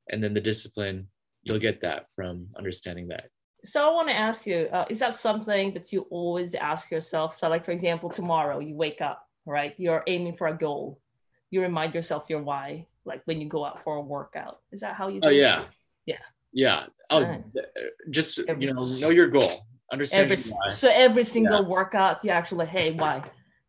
and 0.09 0.23
then 0.23 0.33
the 0.33 0.41
discipline 0.41 1.07
you'll 1.43 1.59
get 1.59 1.81
that 1.81 2.07
from 2.15 2.47
understanding 2.57 3.07
that 3.09 3.29
So 3.63 3.89
I 3.89 3.93
want 3.93 4.07
to 4.09 4.15
ask 4.15 4.45
you, 4.45 4.69
uh, 4.71 4.85
is 4.89 4.99
that 4.99 5.15
something 5.15 5.73
that 5.73 5.91
you 5.91 6.07
always 6.09 6.55
ask 6.55 6.91
yourself? 6.91 7.37
So, 7.37 7.49
like 7.49 7.65
for 7.65 7.71
example, 7.71 8.09
tomorrow 8.09 8.59
you 8.59 8.75
wake 8.75 9.01
up, 9.01 9.27
right? 9.45 9.73
You're 9.77 10.03
aiming 10.07 10.37
for 10.37 10.47
a 10.47 10.57
goal. 10.57 10.99
You 11.51 11.61
remind 11.61 11.93
yourself 11.93 12.25
your 12.29 12.41
why, 12.41 12.87
like 13.05 13.21
when 13.25 13.41
you 13.41 13.49
go 13.49 13.65
out 13.65 13.83
for 13.83 13.95
a 13.97 14.01
workout. 14.01 14.59
Is 14.71 14.79
that 14.81 14.95
how 14.95 15.09
you? 15.09 15.19
oh 15.23 15.29
do 15.29 15.35
it? 15.35 15.39
yeah 15.39 15.65
Yeah. 16.05 16.15
yeah 16.53 16.85
oh 17.09 17.21
Nice. 17.21 17.55
just 18.09 18.39
Every- 18.47 18.65
you 18.65 18.73
know 18.73 18.85
know 18.85 19.09
your 19.09 19.27
goal 19.27 19.65
understand 19.91 20.31
Every 20.31 20.43
your 20.43 20.69
so 20.69 20.89
every 20.91 21.23
single 21.23 21.65
workout, 21.65 22.23
you 22.23 22.31
actually, 22.31 22.67
hey, 22.67 22.91
why? 22.91 23.23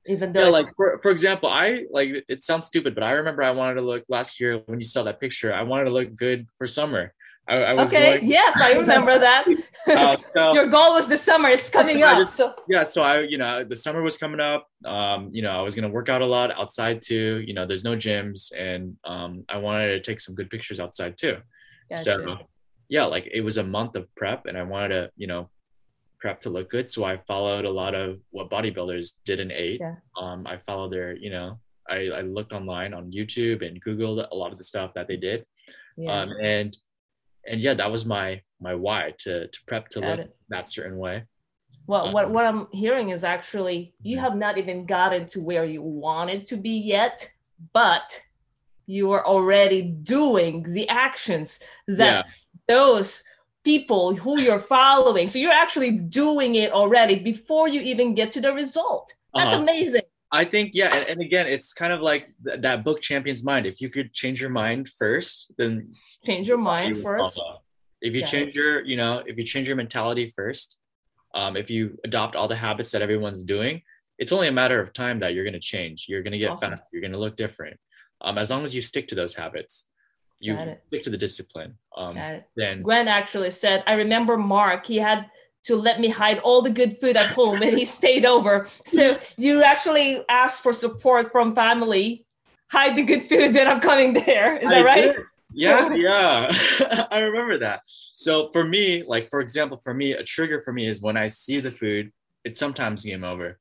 Even 0.06 0.32
though 0.32 0.44
yeah, 0.44 0.48
like 0.48 0.66
for, 0.76 0.98
for 1.02 1.10
example, 1.10 1.48
I 1.48 1.84
like 1.90 2.24
it 2.28 2.42
sounds 2.44 2.66
stupid, 2.66 2.94
but 2.94 3.04
I 3.04 3.12
remember 3.12 3.42
I 3.42 3.50
wanted 3.50 3.74
to 3.74 3.82
look 3.82 4.04
last 4.08 4.40
year 4.40 4.62
when 4.66 4.78
you 4.78 4.84
saw 4.84 5.02
that 5.02 5.20
picture. 5.20 5.52
I 5.52 5.62
wanted 5.62 5.84
to 5.84 5.90
look 5.90 6.14
good 6.14 6.46
for 6.56 6.66
summer. 6.66 7.12
I, 7.46 7.56
I 7.56 7.72
was 7.74 7.92
okay, 7.92 8.20
yes, 8.22 8.60
I 8.60 8.72
remember 8.72 9.18
that. 9.18 9.46
uh, 9.88 10.16
so, 10.34 10.54
Your 10.54 10.66
goal 10.66 10.94
was 10.94 11.06
the 11.08 11.16
summer. 11.16 11.48
It's 11.48 11.70
coming 11.70 12.02
up. 12.02 12.18
just- 12.18 12.36
So 12.36 12.54
yeah, 12.68 12.82
so 12.82 13.02
I, 13.02 13.20
you 13.20 13.38
know, 13.38 13.64
the 13.64 13.76
summer 13.76 14.02
was 14.02 14.16
coming 14.16 14.40
up. 14.40 14.66
Um, 14.84 15.30
you 15.32 15.42
know, 15.42 15.50
I 15.50 15.62
was 15.62 15.74
gonna 15.74 15.88
work 15.88 16.08
out 16.08 16.22
a 16.22 16.26
lot 16.26 16.50
outside 16.58 17.02
too. 17.02 17.42
You 17.46 17.54
know, 17.54 17.66
there's 17.66 17.84
no 17.84 17.96
gyms, 17.96 18.52
and 18.56 18.96
um, 19.04 19.44
I 19.48 19.58
wanted 19.58 19.88
to 19.88 20.00
take 20.00 20.20
some 20.20 20.34
good 20.34 20.50
pictures 20.50 20.80
outside 20.80 21.16
too. 21.18 21.36
Gotcha. 21.88 22.02
So, 22.02 22.36
yeah, 22.88 23.04
like 23.04 23.28
it 23.32 23.40
was 23.42 23.56
a 23.56 23.62
month 23.62 23.94
of 23.96 24.12
prep, 24.16 24.46
and 24.46 24.56
I 24.58 24.62
wanted 24.62 24.88
to, 24.88 25.10
you 25.16 25.26
know, 25.26 25.48
prep 26.20 26.40
to 26.42 26.50
look 26.50 26.68
good. 26.70 26.90
So 26.90 27.04
I 27.04 27.18
followed 27.26 27.64
a 27.64 27.70
lot 27.70 27.94
of 27.94 28.18
what 28.30 28.50
bodybuilders 28.50 29.12
did 29.24 29.40
and 29.40 29.50
ate. 29.50 29.80
Yeah. 29.80 29.94
Um, 30.20 30.46
I 30.46 30.58
followed 30.58 30.92
their, 30.92 31.16
you 31.16 31.30
know, 31.30 31.58
I, 31.88 32.08
I 32.14 32.20
looked 32.20 32.52
online 32.52 32.92
on 32.92 33.10
YouTube 33.10 33.66
and 33.66 33.82
Googled 33.82 34.26
a 34.30 34.34
lot 34.34 34.52
of 34.52 34.58
the 34.58 34.64
stuff 34.64 34.92
that 34.94 35.08
they 35.08 35.16
did. 35.16 35.46
yeah, 35.96 36.20
Um, 36.20 36.32
and 36.42 36.76
and 37.46 37.60
yeah, 37.60 37.74
that 37.74 37.90
was 37.90 38.04
my 38.06 38.42
my 38.60 38.74
why 38.74 39.14
to 39.18 39.48
to 39.48 39.58
prep 39.66 39.88
to 39.90 40.00
got 40.00 40.10
look 40.10 40.20
it. 40.20 40.36
that 40.48 40.68
certain 40.68 40.98
way. 40.98 41.24
Well, 41.86 42.12
what, 42.12 42.26
Um, 42.26 42.32
what 42.34 42.46
I'm 42.46 42.68
hearing 42.72 43.10
is 43.10 43.24
actually 43.24 43.94
you 44.02 44.18
have 44.18 44.36
not 44.36 44.58
even 44.58 44.86
gotten 44.86 45.26
to 45.28 45.40
where 45.40 45.64
you 45.64 45.82
wanted 45.82 46.46
to 46.46 46.56
be 46.56 46.78
yet, 46.78 47.28
but 47.72 48.20
you 48.86 49.10
are 49.12 49.26
already 49.26 49.82
doing 49.82 50.62
the 50.62 50.88
actions 50.88 51.58
that 51.88 51.98
yeah, 51.98 52.22
those 52.68 53.22
people 53.64 54.14
who 54.14 54.40
you're 54.40 54.58
following. 54.58 55.28
So 55.28 55.38
you're 55.38 55.52
actually 55.52 55.92
doing 55.92 56.54
it 56.56 56.72
already 56.72 57.16
before 57.16 57.68
you 57.68 57.80
even 57.80 58.14
get 58.14 58.32
to 58.32 58.40
the 58.40 58.52
result. 58.52 59.12
That's 59.34 59.52
Uh-huh. 59.52 59.62
amazing. 59.62 60.02
I 60.32 60.44
think 60.44 60.72
yeah, 60.74 60.94
and, 60.94 61.08
and 61.08 61.20
again, 61.20 61.46
it's 61.46 61.72
kind 61.72 61.92
of 61.92 62.00
like 62.00 62.26
th- 62.46 62.60
that 62.60 62.84
book 62.84 63.00
Champion's 63.00 63.42
Mind. 63.42 63.66
If 63.66 63.80
you 63.80 63.88
could 63.88 64.12
change 64.12 64.40
your 64.40 64.50
mind 64.50 64.88
first, 64.98 65.52
then 65.58 65.92
Change 66.24 66.46
your 66.48 66.58
mind 66.58 66.96
you 66.96 67.02
first. 67.02 67.40
If 68.00 68.14
you 68.14 68.20
Yeah. 68.20 68.26
change 68.26 68.54
your, 68.54 68.84
you 68.84 68.96
know, 68.96 69.22
if 69.26 69.36
you 69.36 69.44
change 69.44 69.66
your 69.66 69.76
mentality 69.76 70.32
first, 70.36 70.78
um, 71.34 71.56
if 71.56 71.68
you 71.68 71.98
adopt 72.04 72.36
all 72.36 72.48
the 72.48 72.56
habits 72.56 72.90
that 72.92 73.02
everyone's 73.02 73.42
doing, 73.42 73.82
it's 74.18 74.32
only 74.32 74.48
a 74.48 74.52
matter 74.52 74.80
of 74.80 74.92
time 74.92 75.18
that 75.20 75.34
you're 75.34 75.44
going 75.44 75.54
to 75.54 75.60
change. 75.60 76.06
You're 76.08 76.22
going 76.22 76.32
to 76.32 76.38
get 76.38 76.50
Awesome. 76.50 76.70
faster. 76.70 76.86
You're 76.92 77.02
going 77.02 77.12
to 77.12 77.18
look 77.18 77.36
different. 77.36 77.78
Um, 78.20 78.38
as 78.38 78.50
long 78.50 78.64
as 78.64 78.74
you 78.74 78.82
stick 78.82 79.08
to 79.08 79.14
those 79.14 79.34
habits, 79.34 79.86
you 80.38 80.56
stick 80.80 81.02
to 81.02 81.10
the 81.10 81.18
discipline. 81.18 81.76
Um, 81.96 82.16
then 82.56 82.82
Gwen 82.82 83.08
actually 83.08 83.50
said, 83.50 83.82
I 83.86 83.94
remember 83.94 84.36
Mark, 84.36 84.86
he 84.86 84.96
had 84.96 85.26
to 85.64 85.76
let 85.76 86.00
me 86.00 86.08
hide 86.08 86.38
all 86.38 86.62
the 86.62 86.70
good 86.70 86.98
food 86.98 87.16
at 87.16 87.26
home 87.32 87.62
and 87.62 87.76
he 87.78 87.84
stayed 87.84 88.24
over. 88.24 88.68
So 88.84 89.18
you 89.36 89.62
actually 89.62 90.24
asked 90.28 90.62
for 90.62 90.72
support 90.72 91.30
from 91.32 91.54
family, 91.54 92.26
hide 92.70 92.96
the 92.96 93.02
good 93.02 93.24
food 93.26 93.54
when 93.54 93.68
I'm 93.68 93.80
coming 93.80 94.12
there. 94.14 94.56
Is 94.56 94.68
that 94.70 94.78
I 94.78 94.84
right? 94.84 95.02
did. 95.16 95.16
Yeah, 95.52 95.92
yeah. 95.94 97.06
I 97.10 97.20
remember 97.20 97.58
that. 97.58 97.80
So 98.14 98.50
for 98.52 98.64
me, 98.64 99.02
like 99.06 99.28
for 99.30 99.40
example, 99.40 99.80
for 99.82 99.92
me, 99.92 100.12
a 100.12 100.22
trigger 100.22 100.60
for 100.60 100.72
me 100.72 100.88
is 100.88 101.00
when 101.00 101.16
I 101.16 101.26
see 101.26 101.60
the 101.60 101.72
food, 101.72 102.12
it's 102.44 102.58
sometimes 102.58 103.04
game 103.04 103.24
over. 103.24 103.58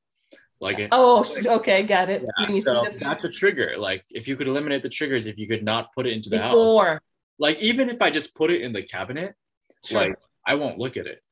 Like 0.60 0.78
it, 0.78 0.88
Oh, 0.92 1.26
okay, 1.44 1.82
got 1.82 2.08
it. 2.10 2.22
Yeah, 2.22 2.28
When 2.38 2.50
you 2.54 2.54
see 2.56 2.60
so 2.60 2.86
that's 3.00 3.24
a 3.24 3.30
trigger. 3.30 3.74
Like 3.78 4.04
if 4.10 4.28
you 4.28 4.36
could 4.36 4.46
eliminate 4.46 4.82
the 4.82 4.88
triggers, 4.88 5.26
if 5.26 5.38
you 5.38 5.48
could 5.48 5.64
not 5.64 5.92
put 5.94 6.06
it 6.06 6.12
into 6.12 6.28
the 6.30 6.38
house, 6.38 6.52
before. 6.52 7.00
like 7.38 7.58
even 7.58 7.88
if 7.88 8.00
I 8.02 8.10
just 8.10 8.34
put 8.34 8.50
it 8.50 8.60
in 8.62 8.72
the 8.72 8.82
cabinet, 8.82 9.34
Sure. 9.84 10.00
like 10.02 10.14
I 10.46 10.54
won't 10.56 10.78
look 10.78 10.96
at 10.96 11.06
it. 11.06 11.22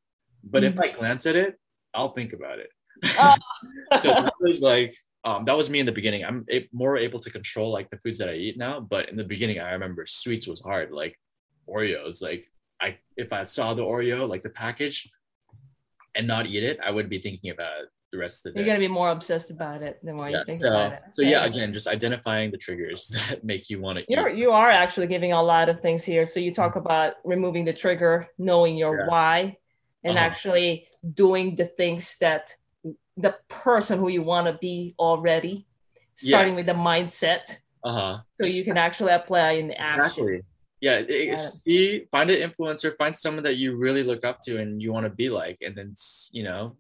But 0.51 0.65
if 0.65 0.75
Mhm. 0.75 0.83
I 0.85 0.89
glance 0.89 1.27
at 1.27 1.37
it, 1.37 1.59
I'll 1.95 2.13
think 2.13 2.33
about 2.33 2.59
it. 2.59 2.71
Oh. 3.19 3.35
so 4.01 4.09
that 4.13 4.33
was 4.41 4.63
like 4.63 4.97
um, 5.25 5.45
that 5.47 5.57
was 5.57 5.69
me 5.69 5.81
in 5.81 5.87
the 5.87 5.93
beginning. 5.93 6.25
I'm 6.25 6.45
a- 6.51 6.69
more 6.73 6.97
able 6.97 7.19
to 7.21 7.31
control 7.31 7.71
like 7.73 7.91
the 7.91 7.99
foods 7.99 8.19
that 8.21 8.29
I 8.29 8.35
eat 8.35 8.57
now. 8.57 8.81
But 8.81 9.09
in 9.11 9.17
the 9.17 9.25
beginning, 9.25 9.59
I 9.59 9.73
remember 9.73 10.07
sweets 10.07 10.47
was 10.47 10.61
hard. 10.61 10.91
Like 10.93 11.19
Oreos, 11.69 12.23
like 12.23 12.47
I 12.81 12.99
if 13.17 13.33
I 13.33 13.45
saw 13.45 13.75
the 13.75 13.83
Oreo 13.83 14.29
like 14.29 14.43
the 14.43 14.51
package 14.51 15.11
and 16.15 16.27
not 16.27 16.47
eat 16.47 16.63
it, 16.63 16.79
I 16.83 16.91
would 16.91 17.09
be 17.11 17.19
thinking 17.19 17.51
about 17.51 17.81
it 17.81 17.89
the 18.13 18.19
rest 18.19 18.39
of 18.39 18.43
the 18.45 18.51
day. 18.59 18.65
You're 18.65 18.67
gonna 18.75 18.79
be 18.89 18.89
more 18.89 19.11
obsessed 19.11 19.51
about 19.51 19.83
it 19.83 19.99
the 20.03 20.13
more 20.15 20.31
yeah, 20.31 20.39
you 20.39 20.45
think 20.45 20.61
so, 20.61 20.69
about 20.69 20.93
it. 20.93 21.03
so 21.11 21.23
yeah, 21.23 21.45
again, 21.45 21.73
just 21.73 21.87
identifying 21.89 22.51
the 22.51 22.57
triggers 22.57 23.09
that 23.29 23.45
make 23.45 23.69
you 23.69 23.81
want 23.81 23.99
to 23.99 24.05
You're 24.09 24.31
eat. 24.31 24.39
you 24.39 24.53
are 24.53 24.71
actually 24.71 25.09
giving 25.09 25.33
a 25.33 25.43
lot 25.43 25.69
of 25.69 25.81
things 25.81 26.05
here. 26.05 26.25
So 26.27 26.41
you 26.41 26.55
talk 26.55 26.77
about 26.77 27.15
removing 27.25 27.65
the 27.67 27.73
trigger, 27.75 28.29
knowing 28.39 28.77
your 28.77 28.93
Mm-hmm. 28.99 29.11
Yeah. 29.11 29.11
why, 29.11 29.57
and 30.09 30.16
Uh-huh. 30.16 30.27
actually 30.27 30.88
doing 31.14 31.55
the 31.57 31.66
things 31.66 32.16
that 32.18 32.55
the 33.16 33.37
person 33.49 33.99
who 33.99 34.09
you 34.09 34.23
want 34.23 34.47
to 34.47 34.55
be 34.68 34.94
already, 34.99 35.66
Yeah. 36.23 36.31
starting 36.37 36.55
with 36.55 36.66
the 36.66 36.73
mindset, 36.90 37.44
Uh 37.85 37.92
huh. 37.99 38.18
so 38.40 38.47
you 38.47 38.64
can 38.64 38.77
actually 38.77 39.12
apply 39.12 39.53
in 39.61 39.68
the 39.68 39.79
action. 39.81 40.25
Exactly. 40.25 40.42
Yeah, 40.81 40.99
it, 40.99 41.11
it. 41.11 41.40
see, 41.64 42.07
find 42.12 42.31
an 42.31 42.38
influencer, 42.49 42.97
find 42.97 43.16
someone 43.16 43.42
that 43.44 43.57
you 43.57 43.77
really 43.77 44.05
look 44.05 44.25
up 44.25 44.40
to 44.47 44.59
and 44.61 44.81
you 44.83 44.92
want 44.92 45.05
to 45.05 45.11
be 45.11 45.29
like, 45.29 45.59
and 45.61 45.75
then 45.77 45.94
you 46.33 46.44
know, 46.44 46.77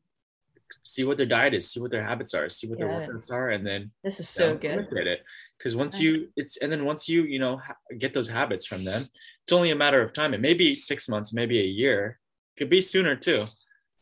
see 0.84 1.02
what 1.04 1.16
their 1.16 1.26
diet 1.26 1.52
is, 1.54 1.70
see 1.70 1.80
what 1.80 1.90
their 1.90 2.02
habits 2.10 2.32
are, 2.34 2.48
see 2.48 2.68
what 2.68 2.78
their 2.78 2.88
Got 2.88 3.02
workouts 3.08 3.30
are, 3.32 3.50
and 3.50 3.66
then 3.66 3.90
This 4.04 4.20
is 4.20 4.28
so 4.28 4.56
good. 4.56 4.70
imitate 4.78 5.08
it. 5.08 5.20
Because 5.58 5.74
once 5.74 6.00
you, 6.00 6.28
it's 6.36 6.56
and 6.58 6.70
then 6.70 6.84
once 6.84 7.08
you, 7.08 7.24
you 7.24 7.40
know, 7.40 7.56
ha- 7.56 7.74
get 7.98 8.14
those 8.14 8.28
habits 8.28 8.64
from 8.66 8.84
them, 8.84 9.08
it's 9.42 9.52
only 9.52 9.72
a 9.72 9.76
matter 9.84 10.00
of 10.00 10.12
time. 10.12 10.32
It 10.32 10.40
may 10.40 10.54
be 10.54 10.76
six 10.76 11.08
months, 11.08 11.32
maybe 11.32 11.58
a 11.58 11.64
year, 11.82 12.20
could 12.58 12.70
be 12.70 12.80
sooner 12.80 13.16
too, 13.16 13.46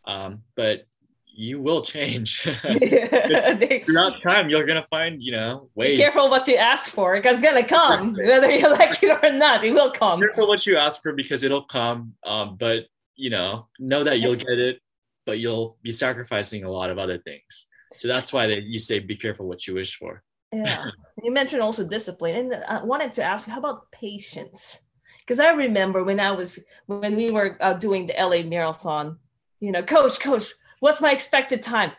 um, 0.06 0.42
but 0.56 0.86
you 1.26 1.60
will 1.60 1.82
change. 1.82 2.48
Be 2.80 3.82
Throughout 3.84 4.22
time, 4.22 4.48
you're 4.48 4.64
gonna 4.64 4.86
find, 4.88 5.22
you 5.22 5.32
know, 5.32 5.68
ways. 5.74 5.98
careful 5.98 6.30
what 6.30 6.48
you 6.48 6.56
ask 6.56 6.90
for, 6.90 7.14
because 7.14 7.38
it's 7.38 7.46
gonna 7.46 7.62
come, 7.62 8.14
whether 8.14 8.50
you 8.50 8.70
like 8.72 9.02
it 9.02 9.22
or 9.22 9.32
not. 9.32 9.62
It 9.62 9.72
will 9.74 9.90
come. 9.90 10.20
careful 10.20 10.48
what 10.48 10.66
you 10.66 10.76
ask 10.76 11.02
for 11.02 11.12
because 11.12 11.42
it'll 11.42 11.64
come. 11.64 12.14
Um, 12.24 12.56
but 12.58 12.84
you 13.16 13.30
know, 13.30 13.68
know 13.78 14.02
that 14.04 14.20
you'll 14.20 14.34
get 14.36 14.58
it, 14.58 14.80
but 15.26 15.38
you'll 15.38 15.76
be 15.82 15.90
sacrificing 15.90 16.64
a 16.64 16.70
lot 16.70 16.90
of 16.90 16.98
other 16.98 17.18
things. 17.18 17.66
So 17.98 18.08
that's 18.08 18.32
why 18.32 18.46
they, 18.46 18.58
you 18.58 18.78
say 18.78 18.98
be 18.98 19.16
careful 19.16 19.46
what 19.46 19.66
you 19.66 19.74
wish 19.74 19.96
for. 19.96 20.22
Yeah. 20.52 20.86
You 21.22 21.32
mentioned 21.32 21.62
also 21.62 21.82
discipline, 21.82 22.52
and 22.52 22.64
I 22.68 22.84
wanted 22.84 23.14
to 23.14 23.22
ask 23.22 23.46
you, 23.46 23.52
how 23.54 23.58
about 23.58 23.90
patience? 23.90 24.82
Because 25.26 25.40
I 25.40 25.50
remember 25.50 26.04
when 26.04 26.20
I 26.20 26.30
was 26.30 26.58
when 26.86 27.16
we 27.16 27.32
were 27.32 27.56
uh, 27.60 27.72
doing 27.72 28.06
the 28.06 28.14
LA 28.16 28.42
Marathon, 28.42 29.18
you 29.58 29.72
know, 29.72 29.82
coach, 29.82 30.20
coach, 30.20 30.54
what's 30.78 31.00
my 31.00 31.10
expected 31.10 31.62
time? 31.64 31.90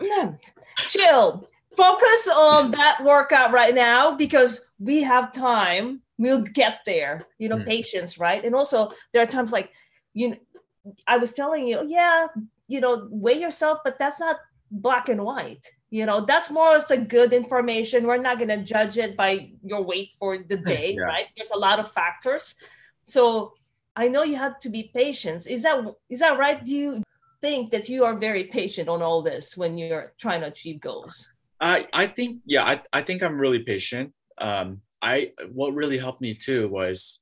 No, 0.00 0.38
chill. 0.88 1.46
Focus 1.76 2.28
on 2.34 2.70
that 2.72 3.04
workout 3.04 3.52
right 3.52 3.74
now 3.74 4.16
because 4.16 4.60
we 4.78 5.02
have 5.02 5.32
time. 5.32 6.00
We'll 6.18 6.42
get 6.42 6.80
there. 6.86 7.26
You 7.38 7.48
know, 7.50 7.58
Mm. 7.58 7.66
patience, 7.66 8.18
right? 8.18 8.42
And 8.44 8.54
also, 8.54 8.90
there 9.12 9.22
are 9.22 9.26
times 9.26 9.52
like, 9.52 9.70
you 10.14 10.30
know, 10.30 10.36
I 11.06 11.18
was 11.18 11.32
telling 11.34 11.66
you, 11.66 11.84
yeah, 11.86 12.28
you 12.66 12.80
know, 12.80 13.08
weigh 13.10 13.38
yourself, 13.38 13.80
but 13.84 13.98
that's 13.98 14.20
not 14.20 14.36
black 14.70 15.08
and 15.08 15.22
white. 15.22 15.66
You 15.90 16.06
know, 16.06 16.20
that's 16.24 16.50
more 16.50 16.68
or 16.68 16.72
less 16.74 16.90
a 16.92 16.96
good 16.96 17.32
information. 17.32 18.06
We're 18.06 18.16
not 18.18 18.38
going 18.38 18.48
to 18.50 18.62
judge 18.62 18.96
it 18.96 19.16
by 19.16 19.50
your 19.64 19.82
weight 19.82 20.10
for 20.18 20.38
the 20.38 20.56
day, 20.74 20.94
Yeah. 20.96 21.02
right? 21.02 21.26
There's 21.36 21.50
a 21.50 21.58
lot 21.58 21.80
of 21.80 21.90
factors. 21.92 22.54
So 23.04 23.54
I 23.96 24.06
know 24.08 24.22
you 24.22 24.36
had 24.36 24.60
to 24.60 24.68
be 24.68 24.90
patient. 24.94 25.46
Is 25.46 25.62
that 25.64 25.84
is 26.08 26.20
that 26.20 26.38
right? 26.38 26.64
Do 26.64 26.74
you 26.76 27.02
think 27.40 27.72
that 27.72 27.88
you 27.88 28.04
are 28.04 28.14
very 28.14 28.44
patient 28.44 28.88
on 28.88 29.02
all 29.02 29.20
this 29.22 29.56
when 29.56 29.76
you're 29.78 30.12
trying 30.18 30.42
to 30.42 30.46
achieve 30.46 30.80
goals? 30.80 31.28
I 31.60 31.86
I 31.92 32.06
think 32.06 32.40
yeah, 32.46 32.64
I 32.64 32.82
I 32.92 33.02
think 33.02 33.22
I'm 33.22 33.38
really 33.38 33.60
patient. 33.60 34.12
Um, 34.38 34.80
I 35.02 35.32
what 35.52 35.74
really 35.74 35.98
helped 35.98 36.20
me 36.20 36.34
too 36.34 36.68
was 36.68 37.20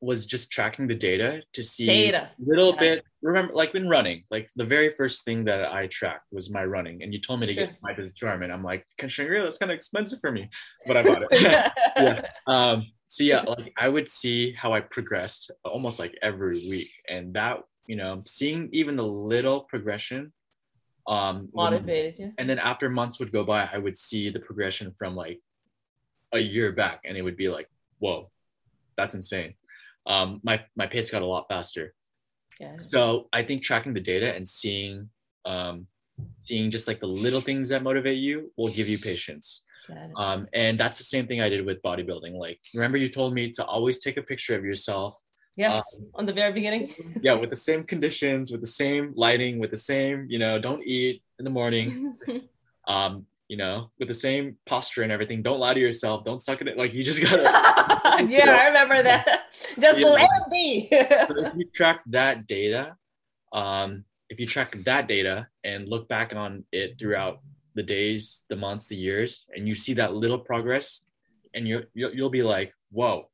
was 0.00 0.26
just 0.26 0.50
tracking 0.50 0.86
the 0.86 0.94
data 0.94 1.42
to 1.52 1.62
see 1.62 1.86
data. 1.86 2.30
little 2.38 2.72
yeah. 2.74 2.80
bit 2.80 3.04
remember 3.22 3.52
like 3.52 3.74
when 3.74 3.88
running 3.88 4.22
like 4.30 4.48
the 4.54 4.64
very 4.64 4.90
first 4.90 5.24
thing 5.24 5.44
that 5.44 5.72
i 5.72 5.86
tracked 5.88 6.26
was 6.30 6.50
my 6.50 6.64
running 6.64 7.02
and 7.02 7.12
you 7.12 7.20
told 7.20 7.40
me 7.40 7.46
to 7.46 7.52
sure. 7.52 7.66
get 7.66 7.76
my 7.82 7.92
garmin 7.92 8.52
i'm 8.52 8.62
like 8.62 8.86
shangri 9.06 9.42
that's 9.42 9.58
kind 9.58 9.72
of 9.72 9.76
expensive 9.76 10.20
for 10.20 10.30
me 10.30 10.48
but 10.86 10.96
i 10.96 11.02
bought 11.02 11.22
it 11.22 11.28
yeah 11.96 12.22
um 12.46 12.86
so 13.08 13.24
yeah 13.24 13.40
like 13.40 13.72
i 13.76 13.88
would 13.88 14.08
see 14.08 14.52
how 14.52 14.72
i 14.72 14.80
progressed 14.80 15.50
almost 15.64 15.98
like 15.98 16.16
every 16.22 16.68
week 16.68 16.90
and 17.08 17.34
that 17.34 17.58
you 17.86 17.96
know 17.96 18.22
seeing 18.26 18.68
even 18.72 18.96
the 18.96 19.06
little 19.06 19.62
progression 19.62 20.32
um 21.08 21.48
motivated 21.54 22.18
you 22.18 22.32
and 22.38 22.48
then 22.48 22.58
after 22.58 22.88
months 22.88 23.18
would 23.18 23.32
go 23.32 23.42
by 23.42 23.68
i 23.72 23.78
would 23.78 23.98
see 23.98 24.30
the 24.30 24.38
progression 24.38 24.92
from 24.96 25.16
like 25.16 25.40
a 26.32 26.38
year 26.38 26.70
back 26.70 27.00
and 27.04 27.16
it 27.16 27.22
would 27.22 27.36
be 27.36 27.48
like 27.48 27.68
whoa 27.98 28.30
that's 28.96 29.14
insane 29.14 29.54
um, 30.08 30.40
my 30.42 30.64
my 30.74 30.86
pace 30.86 31.10
got 31.10 31.22
a 31.22 31.26
lot 31.26 31.46
faster. 31.48 31.94
Yeah. 32.58 32.74
So 32.78 33.28
I 33.32 33.42
think 33.42 33.62
tracking 33.62 33.94
the 33.94 34.00
data 34.00 34.34
and 34.34 34.48
seeing 34.48 35.10
um, 35.44 35.86
seeing 36.40 36.70
just 36.70 36.88
like 36.88 37.00
the 37.00 37.06
little 37.06 37.40
things 37.40 37.68
that 37.68 37.82
motivate 37.82 38.18
you 38.18 38.52
will 38.56 38.72
give 38.72 38.88
you 38.88 38.98
patience. 38.98 39.62
Um, 40.16 40.48
and 40.52 40.78
that's 40.78 40.98
the 40.98 41.04
same 41.04 41.26
thing 41.26 41.40
I 41.40 41.48
did 41.48 41.64
with 41.64 41.80
bodybuilding. 41.82 42.34
Like, 42.34 42.60
remember 42.74 42.98
you 42.98 43.08
told 43.08 43.32
me 43.32 43.50
to 43.52 43.64
always 43.64 44.00
take 44.00 44.16
a 44.16 44.22
picture 44.22 44.54
of 44.54 44.64
yourself. 44.64 45.16
Yes, 45.56 45.82
um, 45.96 46.06
on 46.14 46.26
the 46.26 46.32
very 46.32 46.52
beginning. 46.52 46.94
yeah, 47.22 47.34
with 47.34 47.50
the 47.50 47.56
same 47.56 47.84
conditions, 47.84 48.52
with 48.52 48.60
the 48.60 48.66
same 48.66 49.12
lighting, 49.16 49.58
with 49.58 49.70
the 49.70 49.78
same, 49.78 50.26
you 50.28 50.38
know, 50.38 50.58
don't 50.58 50.86
eat 50.86 51.22
in 51.38 51.44
the 51.44 51.50
morning. 51.50 52.16
um, 52.88 53.26
you 53.48 53.56
know, 53.56 53.90
with 53.98 54.08
the 54.08 54.14
same 54.14 54.56
posture 54.66 55.02
and 55.02 55.10
everything. 55.10 55.42
Don't 55.42 55.58
lie 55.58 55.74
to 55.74 55.80
yourself. 55.80 56.24
Don't 56.24 56.40
suck 56.40 56.60
at 56.60 56.68
it. 56.68 56.76
Like 56.76 56.92
you 56.92 57.02
just 57.02 57.20
gotta. 57.22 57.42
yeah, 58.28 58.50
I 58.50 58.66
remember 58.66 59.02
that. 59.02 59.46
Just 59.80 59.98
yeah. 59.98 60.06
let 60.06 60.22
it 60.22 60.50
be. 60.50 60.88
if 60.90 61.54
you 61.56 61.64
track 61.74 62.00
that 62.06 62.46
data, 62.46 62.96
um, 63.52 64.04
if 64.28 64.38
you 64.38 64.46
track 64.46 64.76
that 64.84 65.08
data 65.08 65.48
and 65.64 65.88
look 65.88 66.08
back 66.08 66.34
on 66.34 66.64
it 66.72 66.98
throughout 66.98 67.40
the 67.74 67.82
days, 67.82 68.44
the 68.48 68.56
months, 68.56 68.86
the 68.86 68.96
years, 68.96 69.46
and 69.54 69.66
you 69.66 69.74
see 69.74 69.94
that 69.94 70.14
little 70.14 70.38
progress, 70.38 71.04
and 71.54 71.66
you 71.66 71.84
you'll, 71.94 72.12
you'll 72.12 72.30
be 72.30 72.42
like, 72.42 72.72
whoa. 72.90 73.28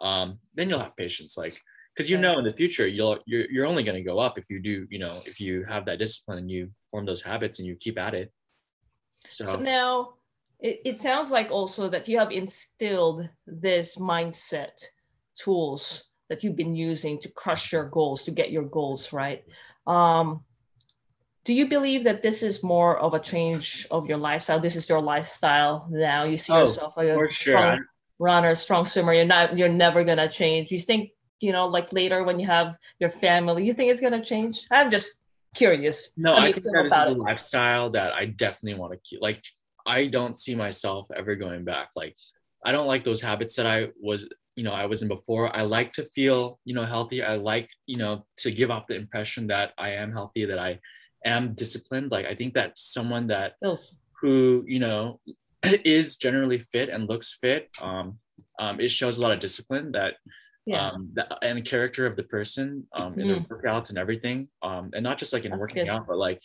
Um, 0.00 0.38
then 0.54 0.68
you'll 0.68 0.78
have 0.78 0.96
patience, 0.96 1.36
like 1.36 1.60
because 1.94 2.08
you 2.08 2.18
know 2.18 2.38
in 2.38 2.44
the 2.44 2.52
future 2.52 2.86
you'll 2.86 3.18
you're, 3.26 3.50
you're 3.50 3.66
only 3.66 3.82
going 3.82 3.96
to 3.96 4.08
go 4.08 4.20
up 4.20 4.38
if 4.38 4.48
you 4.48 4.60
do 4.60 4.86
you 4.88 5.00
know 5.00 5.20
if 5.26 5.40
you 5.40 5.64
have 5.64 5.84
that 5.84 5.98
discipline 5.98 6.38
and 6.38 6.48
you 6.48 6.70
form 6.92 7.04
those 7.04 7.22
habits 7.22 7.58
and 7.58 7.66
you 7.66 7.74
keep 7.74 7.98
at 7.98 8.14
it 8.14 8.32
so, 9.28 9.44
so 9.44 9.56
now 9.56 10.14
it, 10.60 10.80
it 10.84 10.98
sounds 10.98 11.30
like 11.30 11.50
also 11.50 11.88
that 11.88 12.08
you 12.08 12.18
have 12.18 12.32
instilled 12.32 13.28
this 13.46 13.96
mindset 13.96 14.84
tools 15.36 16.04
that 16.28 16.44
you've 16.44 16.56
been 16.56 16.74
using 16.74 17.20
to 17.20 17.28
crush 17.30 17.72
your 17.72 17.84
goals, 17.84 18.24
to 18.24 18.30
get 18.30 18.50
your 18.50 18.64
goals 18.64 19.12
right. 19.12 19.44
Um, 19.86 20.44
do 21.44 21.54
you 21.54 21.66
believe 21.66 22.04
that 22.04 22.22
this 22.22 22.42
is 22.42 22.62
more 22.62 22.98
of 22.98 23.14
a 23.14 23.18
change 23.18 23.86
of 23.90 24.06
your 24.06 24.18
lifestyle? 24.18 24.60
This 24.60 24.76
is 24.76 24.88
your 24.88 25.00
lifestyle 25.00 25.86
now. 25.90 26.24
You 26.24 26.36
see 26.36 26.52
oh, 26.52 26.60
yourself 26.60 26.94
like 26.96 27.08
a 27.08 27.32
strong 27.32 27.76
sure. 27.76 27.86
runner, 28.18 28.54
strong 28.54 28.84
swimmer. 28.84 29.14
You're 29.14 29.24
not. 29.24 29.56
You're 29.56 29.70
never 29.70 30.04
gonna 30.04 30.28
change. 30.28 30.70
You 30.70 30.78
think 30.78 31.12
you 31.40 31.52
know, 31.52 31.66
like 31.68 31.92
later 31.92 32.24
when 32.24 32.38
you 32.38 32.46
have 32.46 32.74
your 32.98 33.08
family, 33.10 33.64
you 33.64 33.72
think 33.72 33.90
it's 33.90 34.00
gonna 34.00 34.22
change? 34.22 34.66
I'm 34.70 34.90
just 34.90 35.12
curious. 35.54 36.12
No, 36.16 36.34
I 36.34 36.52
think 36.52 36.64
that 36.64 37.08
is 37.08 37.16
a 37.16 37.18
lifestyle 37.18 37.90
that 37.90 38.12
I 38.12 38.26
definitely 38.26 38.78
want 38.78 38.92
to 38.92 38.98
keep. 38.98 39.20
Like, 39.20 39.42
I 39.86 40.06
don't 40.06 40.38
see 40.38 40.54
myself 40.54 41.08
ever 41.16 41.34
going 41.34 41.64
back. 41.64 41.90
Like, 41.96 42.16
I 42.64 42.72
don't 42.72 42.86
like 42.86 43.04
those 43.04 43.20
habits 43.20 43.56
that 43.56 43.66
I 43.66 43.88
was, 44.00 44.28
you 44.56 44.64
know, 44.64 44.72
I 44.72 44.86
was 44.86 45.02
in 45.02 45.08
before. 45.08 45.54
I 45.54 45.62
like 45.62 45.92
to 45.94 46.04
feel, 46.14 46.58
you 46.64 46.74
know, 46.74 46.84
healthy. 46.84 47.22
I 47.22 47.36
like, 47.36 47.68
you 47.86 47.96
know, 47.96 48.26
to 48.38 48.50
give 48.50 48.70
off 48.70 48.86
the 48.86 48.96
impression 48.96 49.46
that 49.48 49.72
I 49.78 49.90
am 49.90 50.12
healthy, 50.12 50.44
that 50.44 50.58
I 50.58 50.80
am 51.24 51.54
disciplined. 51.54 52.10
Like, 52.10 52.26
I 52.26 52.34
think 52.34 52.54
that 52.54 52.78
someone 52.78 53.28
that 53.28 53.54
Feels. 53.60 53.94
who, 54.20 54.64
you 54.66 54.80
know, 54.80 55.20
is 55.84 56.16
generally 56.16 56.58
fit 56.58 56.88
and 56.88 57.08
looks 57.08 57.38
fit, 57.40 57.70
um, 57.80 58.18
um, 58.58 58.80
it 58.80 58.90
shows 58.90 59.18
a 59.18 59.22
lot 59.22 59.32
of 59.32 59.40
discipline 59.40 59.92
that 59.92 60.14
yeah. 60.68 60.90
um, 60.90 61.08
the, 61.14 61.26
and 61.42 61.64
character 61.64 62.06
of 62.06 62.16
the 62.16 62.22
person 62.24 62.86
um, 62.92 63.18
in 63.18 63.26
mm. 63.26 63.48
the 63.48 63.54
workouts 63.54 63.88
and 63.88 63.98
everything. 63.98 64.48
Um, 64.62 64.90
and 64.94 65.02
not 65.02 65.18
just 65.18 65.32
like 65.32 65.44
in 65.44 65.50
That's 65.50 65.60
working 65.60 65.86
good. 65.86 65.90
out, 65.90 66.06
but 66.06 66.18
like 66.18 66.42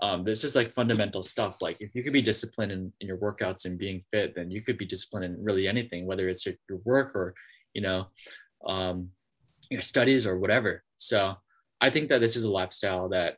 um, 0.00 0.24
this 0.24 0.44
is 0.44 0.54
like 0.54 0.72
fundamental 0.74 1.22
stuff. 1.22 1.56
Like 1.60 1.78
if 1.80 1.94
you 1.94 2.02
could 2.02 2.12
be 2.12 2.22
disciplined 2.22 2.72
in, 2.72 2.92
in 3.00 3.08
your 3.08 3.16
workouts 3.16 3.64
and 3.64 3.78
being 3.78 4.04
fit, 4.12 4.34
then 4.34 4.50
you 4.50 4.62
could 4.62 4.78
be 4.78 4.86
disciplined 4.86 5.24
in 5.24 5.42
really 5.42 5.66
anything, 5.66 6.06
whether 6.06 6.28
it's 6.28 6.46
your, 6.46 6.54
your 6.68 6.78
work 6.84 7.16
or, 7.16 7.34
you 7.74 7.82
know, 7.82 8.06
um, 8.66 9.10
your 9.70 9.80
studies 9.80 10.26
or 10.26 10.38
whatever. 10.38 10.84
So 10.98 11.34
I 11.80 11.90
think 11.90 12.10
that 12.10 12.20
this 12.20 12.36
is 12.36 12.44
a 12.44 12.50
lifestyle 12.50 13.08
that 13.10 13.36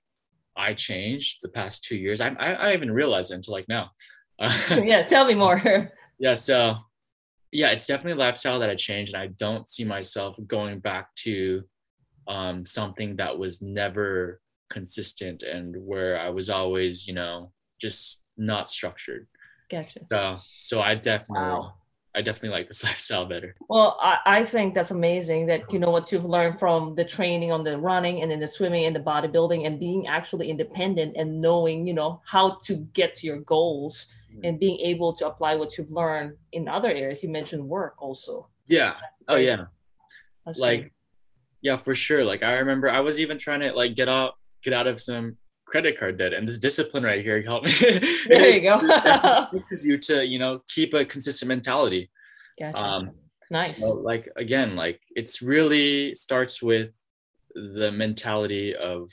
I 0.57 0.75
changed 0.75 1.39
the 1.43 1.49
past 1.49 1.85
two 1.85 1.97
years. 1.97 2.21
I, 2.21 2.31
I, 2.31 2.53
I 2.53 2.73
even 2.75 2.91
realized 2.91 3.31
it 3.31 3.37
until 3.37 3.55
like 3.55 3.69
now. 3.69 3.91
yeah. 4.71 5.03
Tell 5.05 5.25
me 5.25 5.35
more. 5.35 5.91
yeah. 6.19 6.35
So 6.35 6.77
yeah, 7.53 7.71
it's 7.71 7.87
definitely 7.87 8.23
a 8.23 8.27
lifestyle 8.27 8.61
that 8.61 8.71
I 8.71 8.77
changed, 8.77 9.15
and 9.15 9.23
I 9.23 9.29
don't 9.29 9.69
see 9.69 9.85
myself 9.85 10.39
going 10.47 10.79
back 10.79 11.15
to 11.17 11.63
um, 12.29 12.65
something 12.65 13.17
that 13.17 13.37
was 13.37 13.61
never 13.61 14.41
consistent 14.71 15.43
and 15.43 15.77
where 15.77 16.19
I 16.19 16.31
was 16.31 16.49
always, 16.49 17.07
you 17.07 17.15
know, 17.15 17.53
just 17.81 18.23
not 18.37 18.69
structured. 18.69 19.27
Gotcha. 19.69 20.01
So, 20.11 20.37
so 20.59 20.81
I 20.81 20.95
definitely, 20.95 21.49
wow. 21.49 21.75
I 22.15 22.23
definitely 22.23 22.51
like 22.51 22.69
this 22.69 22.85
lifestyle 22.85 23.27
better. 23.27 23.57
Well, 23.69 23.99
I, 24.01 24.19
I 24.27 24.45
think 24.45 24.75
that's 24.75 24.93
amazing 24.93 25.47
that 25.47 25.73
you 25.73 25.81
know 25.81 25.91
what 25.91 26.13
you've 26.13 26.25
learned 26.25 26.61
from 26.61 26.95
the 26.95 27.05
training 27.05 27.51
on 27.51 27.65
the 27.65 27.79
running 27.79 28.23
and 28.23 28.31
then 28.31 28.39
the 28.39 28.49
swimming 28.49 28.85
and 28.85 28.95
the 28.95 29.01
bodybuilding 29.01 29.67
and 29.67 29.81
being 29.81 30.07
actually 30.07 30.51
independent 30.51 31.17
and 31.17 31.41
knowing, 31.41 31.87
you 31.87 31.95
know, 31.95 32.21
how 32.25 32.59
to 32.63 32.77
get 32.95 33.17
to 33.17 33.27
your 33.27 33.41
goals 33.41 34.07
and 34.45 34.59
being 34.59 34.79
able 34.81 35.13
to 35.15 35.27
apply 35.27 35.57
what 35.57 35.77
you've 35.77 35.91
learned 35.91 36.37
in 36.53 36.69
other 36.69 36.91
areas. 36.91 37.23
You 37.23 37.29
mentioned 37.29 37.67
work 37.67 37.95
also. 37.99 38.49
Yeah. 38.67 38.95
Oh 39.29 39.37
yeah. 39.37 39.65
That's 40.47 40.59
like, 40.59 40.81
great. 40.81 40.93
yeah, 41.63 41.77
for 41.77 41.95
sure. 41.95 42.25
Like 42.25 42.43
I 42.43 42.59
remember 42.59 42.89
I 42.89 43.01
was 43.01 43.19
even 43.19 43.39
trying 43.39 43.61
to 43.61 43.73
like 43.73 43.95
get 43.95 44.09
out 44.09 44.35
get 44.63 44.73
out 44.73 44.87
of 44.87 45.01
some 45.01 45.37
credit 45.67 45.99
card 45.99 46.19
debt, 46.19 46.33
and 46.33 46.49
this 46.49 46.59
discipline 46.59 47.05
right 47.05 47.25
here 47.25 47.41
helped 47.43 47.67
me. 47.67 47.99
there 48.29 48.51
you 48.51 48.61
go. 48.61 49.49
teaches 49.53 49.85
you 49.87 49.99
to 49.99 50.25
you 50.25 50.39
know 50.39 50.63
keep 50.69 50.95
a 50.95 51.05
consistent 51.05 51.49
mentality. 51.49 52.11
Gotcha. 52.59 52.79
Um, 52.79 53.11
nice. 53.51 53.79
So, 53.79 53.95
like 53.95 54.29
again, 54.37 54.77
like 54.77 55.01
it's 55.17 55.43
really 55.43 56.15
starts 56.15 56.63
with 56.63 56.91
the 57.55 57.91
mentality 57.93 58.75
of 58.75 59.11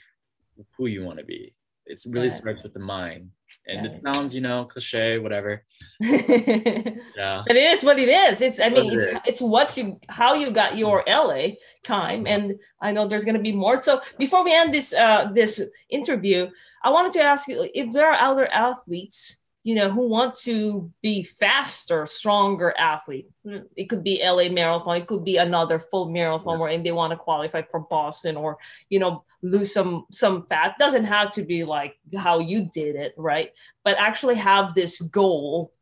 who 0.77 0.87
you 0.87 1.03
want 1.03 1.19
to 1.19 1.25
be. 1.25 1.53
It 1.85 2.01
really 2.07 2.29
starts 2.29 2.63
with 2.63 2.73
the 2.73 2.79
mind 2.79 3.29
and 3.67 3.85
it 3.85 4.01
sounds 4.01 4.33
you 4.33 4.41
know 4.41 4.65
cliche 4.65 5.19
whatever. 5.19 5.63
Yeah. 5.99 7.43
But 7.47 7.55
it 7.55 7.71
is 7.71 7.83
what 7.83 7.97
it 7.97 8.09
is. 8.09 8.41
It's 8.41 8.59
i 8.59 8.69
mean 8.69 8.91
it's, 8.91 9.27
it's, 9.27 9.41
what 9.41 9.75
you 9.75 9.99
how 10.09 10.35
you 10.35 10.51
got 10.51 10.77
your 10.77 11.03
la 11.07 11.47
time 11.83 12.27
and 12.27 12.59
i 12.81 12.91
know 12.91 13.07
there's 13.07 13.25
going 13.25 13.37
to 13.37 13.41
be 13.41 13.51
more. 13.51 13.81
So 13.81 14.01
before 14.19 14.43
we 14.43 14.53
end 14.53 14.73
this 14.73 14.93
uh 14.93 15.31
this 15.33 15.59
interview 15.89 16.49
i 16.83 16.89
wanted 16.89 17.13
to 17.13 17.21
ask 17.21 17.47
you 17.47 17.67
if 17.73 17.91
there 17.91 18.07
are 18.07 18.31
other 18.31 18.47
athletes 18.53 19.36
you 19.67 19.75
know, 19.75 19.91
who 19.91 20.07
want 20.07 20.33
to 20.33 20.89
be 21.01 21.23
faster, 21.23 22.05
stronger 22.05 22.73
athlete. 22.77 23.27
It 23.75 23.89
could 23.89 24.01
be 24.01 24.21
LA 24.23 24.47
marathon, 24.47 24.95
it 24.95 25.07
could 25.07 25.25
be 25.25 25.35
another 25.35 25.77
full 25.77 26.09
marathon 26.09 26.53
yeah. 26.53 26.61
where 26.61 26.71
and 26.71 26.85
they 26.85 26.93
want 26.93 27.11
to 27.11 27.17
qualify 27.17 27.63
for 27.63 27.81
Boston 27.81 28.37
or, 28.37 28.57
you 28.89 28.97
know, 28.97 29.25
lose 29.41 29.73
some 29.73 30.05
some 30.09 30.45
fat. 30.47 30.75
Doesn't 30.79 31.03
have 31.03 31.31
to 31.31 31.43
be 31.43 31.65
like 31.65 31.97
how 32.15 32.39
you 32.39 32.69
did 32.73 32.95
it, 32.95 33.13
right? 33.17 33.51
But 33.83 33.99
actually 33.99 34.35
have 34.35 34.73
this 34.73 35.01
goal. 35.01 35.73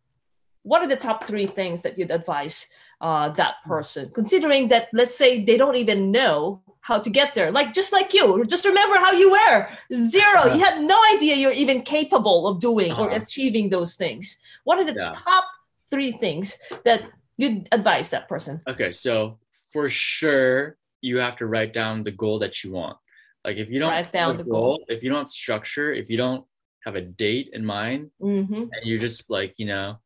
What 0.64 0.82
are 0.82 0.88
the 0.88 0.96
top 0.96 1.28
three 1.28 1.46
things 1.46 1.84
that 1.84 1.96
you'd 1.96 2.10
advise 2.10 2.66
uh, 3.02 3.30
that 3.38 3.62
person, 3.66 4.10
considering 4.16 4.70
that 4.70 4.90
let's 4.94 5.16
say 5.16 5.44
they 5.44 5.58
don't 5.58 5.76
even 5.76 6.10
know 6.10 6.64
how 6.86 7.00
to 7.00 7.10
get 7.10 7.34
there. 7.34 7.52
Like 7.52 7.74
just 7.74 7.92
like 7.92 8.14
you, 8.14 8.46
just 8.46 8.64
remember 8.64 8.98
how 8.98 9.12
you 9.12 9.32
were 9.32 9.68
zero. 9.92 10.42
Uh, 10.42 10.54
you 10.54 10.64
had 10.64 10.80
no 10.82 11.02
idea 11.16 11.36
you're 11.36 11.60
even 11.64 11.82
capable 11.82 12.48
of 12.48 12.60
doing 12.60 12.92
uh, 12.92 13.00
or 13.00 13.08
uh-huh. 13.10 13.24
achieving 13.24 13.70
those 13.70 13.96
things. 13.96 14.38
What 14.66 14.78
are 14.78 14.86
the 14.86 14.94
yeah. 14.94 15.10
top 15.12 15.46
three 15.90 16.12
things 16.12 16.60
that 16.84 17.02
you'd 17.38 17.68
advise 17.72 18.12
that 18.12 18.30
person? 18.30 18.62
Okay, 18.70 18.92
so 18.92 19.40
for 19.74 19.90
sure 19.90 20.78
you 21.02 21.18
have 21.18 21.36
to 21.38 21.48
write 21.48 21.74
down 21.74 22.04
the 22.04 22.12
goal 22.12 22.38
that 22.46 22.64
you 22.64 22.72
want. 22.72 22.98
Like 23.44 23.58
if 23.58 23.68
you 23.72 23.80
don't 23.80 23.92
write 23.92 24.14
down 24.14 24.38
the 24.38 24.44
goal, 24.44 24.78
goal, 24.78 24.86
if 24.88 25.02
you 25.02 25.10
don't 25.10 25.30
structure, 25.30 25.92
if 25.92 26.08
you 26.12 26.18
don't 26.18 26.46
have 26.86 26.94
a 26.94 27.02
date 27.02 27.50
in 27.54 27.66
mind, 27.66 28.12
mm-hmm. 28.22 28.54
and 28.54 28.82
you're 28.84 29.00
just 29.00 29.32
like 29.32 29.58
you 29.58 29.66
know 29.66 29.98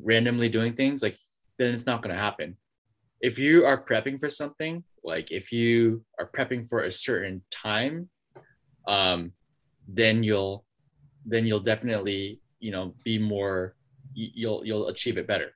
randomly 0.00 0.48
doing 0.48 0.74
things, 0.74 1.02
like 1.02 1.18
then 1.58 1.74
it's 1.74 1.86
not 1.86 2.02
going 2.02 2.14
to 2.14 2.22
happen. 2.22 2.56
if 3.20 3.38
you 3.38 3.66
are 3.66 3.78
prepping 3.82 4.20
for 4.20 4.30
something, 4.30 4.84
like 5.04 5.30
if 5.30 5.52
you 5.52 6.04
are 6.18 6.30
prepping 6.34 6.68
for 6.68 6.80
a 6.80 6.90
certain 6.92 7.42
time, 7.50 8.08
um, 8.88 9.32
then 9.86 10.22
you'll 10.22 10.64
then 11.26 11.46
you'll 11.46 11.60
definitely 11.60 12.40
you 12.60 12.70
know 12.72 12.94
be 13.04 13.18
more 13.18 13.74
you'll 14.14 14.64
you'll 14.64 14.88
achieve 14.88 15.18
it 15.18 15.26
better. 15.26 15.50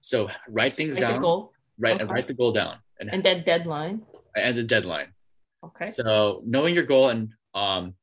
So 0.00 0.28
write 0.48 0.76
things 0.76 0.96
Write 0.96 1.06
the 1.06 1.12
down. 1.14 1.20
goal. 1.22 1.52
Write 1.78 2.00
Okay. 2.02 2.12
write 2.12 2.28
the 2.28 2.34
goal 2.34 2.52
down 2.52 2.76
and 3.00 3.12
And 3.12 3.22
then 3.24 3.42
deadline. 3.44 4.02
and 4.36 4.56
the 4.56 4.62
deadline. 4.62 5.08
Okay. 5.64 5.92
So 5.92 6.42
knowing 6.44 6.74
your 6.74 6.84
goal 6.84 7.08
and 7.10 7.32
um 7.54 7.94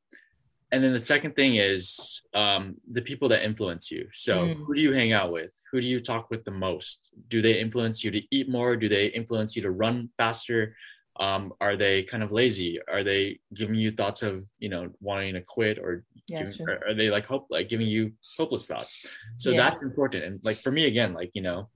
and 0.72 0.84
then 0.84 0.92
the 0.92 1.00
second 1.00 1.34
thing 1.34 1.56
is 1.56 2.22
um 2.34 2.76
the 2.90 3.02
people 3.02 3.28
that 3.30 3.44
influence 3.44 3.90
you. 3.90 4.08
So 4.12 4.34
Mm. 4.48 4.64
who 4.64 4.74
do 4.74 4.80
you 4.82 4.92
hang 4.92 5.12
out 5.12 5.32
with? 5.32 5.50
Who 5.72 5.80
do 5.80 5.86
you 5.86 6.00
talk 6.00 6.30
with 6.30 6.44
the 6.44 6.50
most? 6.50 7.10
Do 7.28 7.40
they 7.42 7.58
influence 7.60 8.02
you 8.04 8.10
to 8.10 8.22
eat 8.30 8.48
more? 8.48 8.76
Do 8.76 8.88
they 8.88 9.06
influence 9.06 9.56
you 9.56 9.62
to 9.62 9.70
run 9.70 10.10
faster? 10.18 10.76
Um, 11.20 11.52
are 11.60 11.76
they 11.76 12.04
kind 12.04 12.22
of 12.22 12.30
lazy? 12.30 12.78
Are 12.86 13.02
they 13.02 13.40
giving 13.52 13.74
you 13.74 13.90
thoughts 13.92 14.22
of 14.22 14.44
you 14.58 14.68
know 14.68 14.90
wanting 15.00 15.34
to 15.34 15.42
quit 15.42 15.78
or 15.78 16.04
giving- 16.28 16.46
Gotcha. 16.52 16.62
are, 16.70 16.88
are 16.88 16.94
they 16.94 17.10
like 17.10 17.26
hope 17.26 17.46
like 17.50 17.68
giving 17.68 17.88
you 17.88 18.12
hopeless 18.36 18.66
thoughts? 18.68 19.04
So 19.36 19.50
Yeah. 19.50 19.56
that's 19.62 19.82
important. 19.82 20.24
And 20.24 20.40
like 20.44 20.60
for 20.62 20.70
me 20.70 20.86
again, 20.86 21.12
like 21.14 21.30
you 21.34 21.42
know, 21.42 21.68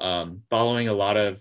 um, 0.00 0.42
following 0.50 0.88
a 0.88 0.94
lot 0.94 1.16
of 1.16 1.40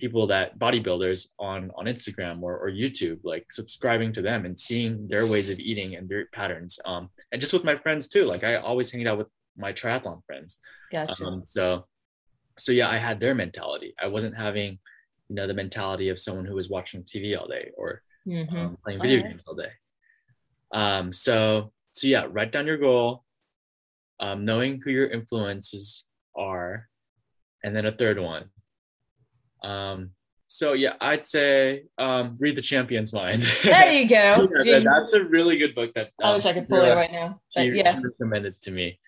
people 0.00 0.26
that 0.26 0.58
bodybuilders 0.58 1.28
on 1.38 1.70
on 1.76 1.84
Instagram 1.86 2.42
or, 2.42 2.58
or 2.58 2.70
YouTube, 2.70 3.18
like 3.22 3.46
subscribing 3.52 4.12
to 4.14 4.22
them 4.22 4.44
and 4.46 4.58
seeing 4.58 5.06
their 5.08 5.26
ways 5.26 5.50
of 5.50 5.58
eating 5.58 5.94
and 5.96 6.08
their 6.08 6.26
patterns. 6.32 6.78
Um, 6.84 7.10
and 7.32 7.40
just 7.40 7.52
with 7.52 7.64
my 7.64 7.76
friends 7.76 8.08
too. 8.08 8.24
Like 8.24 8.42
I 8.42 8.56
always 8.56 8.90
hang 8.90 9.06
out 9.06 9.18
with 9.18 9.28
my 9.56 9.72
triathlon 9.72 10.24
friends. 10.26 10.58
Gotcha. 10.90 11.24
Um, 11.24 11.42
so 11.44 11.86
so 12.58 12.72
yeah, 12.72 12.88
I 12.90 12.96
had 12.98 13.20
their 13.20 13.34
mentality. 13.34 13.94
I 14.02 14.06
wasn't 14.08 14.36
having, 14.36 14.78
you 15.28 15.36
know, 15.36 15.46
the 15.46 15.54
mentality 15.54 16.08
of 16.08 16.18
someone 16.18 16.44
who 16.44 16.54
was 16.54 16.68
watching 16.68 17.04
TV 17.04 17.38
all 17.38 17.46
day 17.48 17.70
or 17.76 18.02
Mhm. 18.26 18.52
um, 18.52 18.76
playing 18.84 19.00
video 19.00 19.22
games 19.22 19.42
all 19.46 19.54
day. 19.54 19.72
Um, 20.72 21.12
so 21.12 21.72
so 21.92 22.06
yeah, 22.06 22.26
write 22.28 22.52
down 22.52 22.66
your 22.66 22.78
goal, 22.78 23.24
um, 24.20 24.44
knowing 24.44 24.80
who 24.80 24.90
your 24.90 25.08
influences 25.08 26.04
are, 26.36 26.88
and 27.64 27.74
then 27.74 27.86
a 27.86 27.92
third 27.92 28.18
one. 28.18 28.50
Um, 29.62 30.10
so 30.52 30.72
yeah, 30.72 30.94
I'd 31.00 31.24
say 31.24 31.84
um, 31.96 32.36
read 32.40 32.56
the 32.56 32.62
Champion's 32.62 33.12
Mind. 33.12 33.44
There 33.62 33.92
you 33.92 34.08
go. 34.08 34.48
Yeah, 34.64 34.80
that's 34.80 35.12
a 35.12 35.22
really 35.22 35.56
good 35.56 35.76
book 35.76 35.94
that 35.94 36.10
I 36.20 36.30
um, 36.30 36.36
wish 36.36 36.44
I 36.44 36.52
could 36.52 36.68
pull 36.68 36.82
it 36.82 36.94
right 36.94 37.12
now. 37.12 37.40
But 37.54 37.62
she, 37.62 37.68
yeah. 37.70 37.96
she 37.96 38.04
recommended 38.04 38.60
to 38.62 38.72
me. 38.72 38.98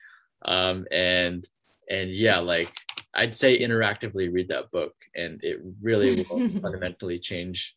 Um, 0.44 0.86
and 0.92 1.46
and 1.90 2.10
yeah, 2.10 2.38
like 2.38 2.72
I'd 3.14 3.34
say 3.34 3.58
interactively 3.58 4.32
read 4.32 4.48
that 4.48 4.70
book, 4.70 4.94
and 5.16 5.42
it 5.42 5.60
really 5.82 6.24
will 6.30 6.48
fundamentally 6.62 7.18
change 7.18 7.74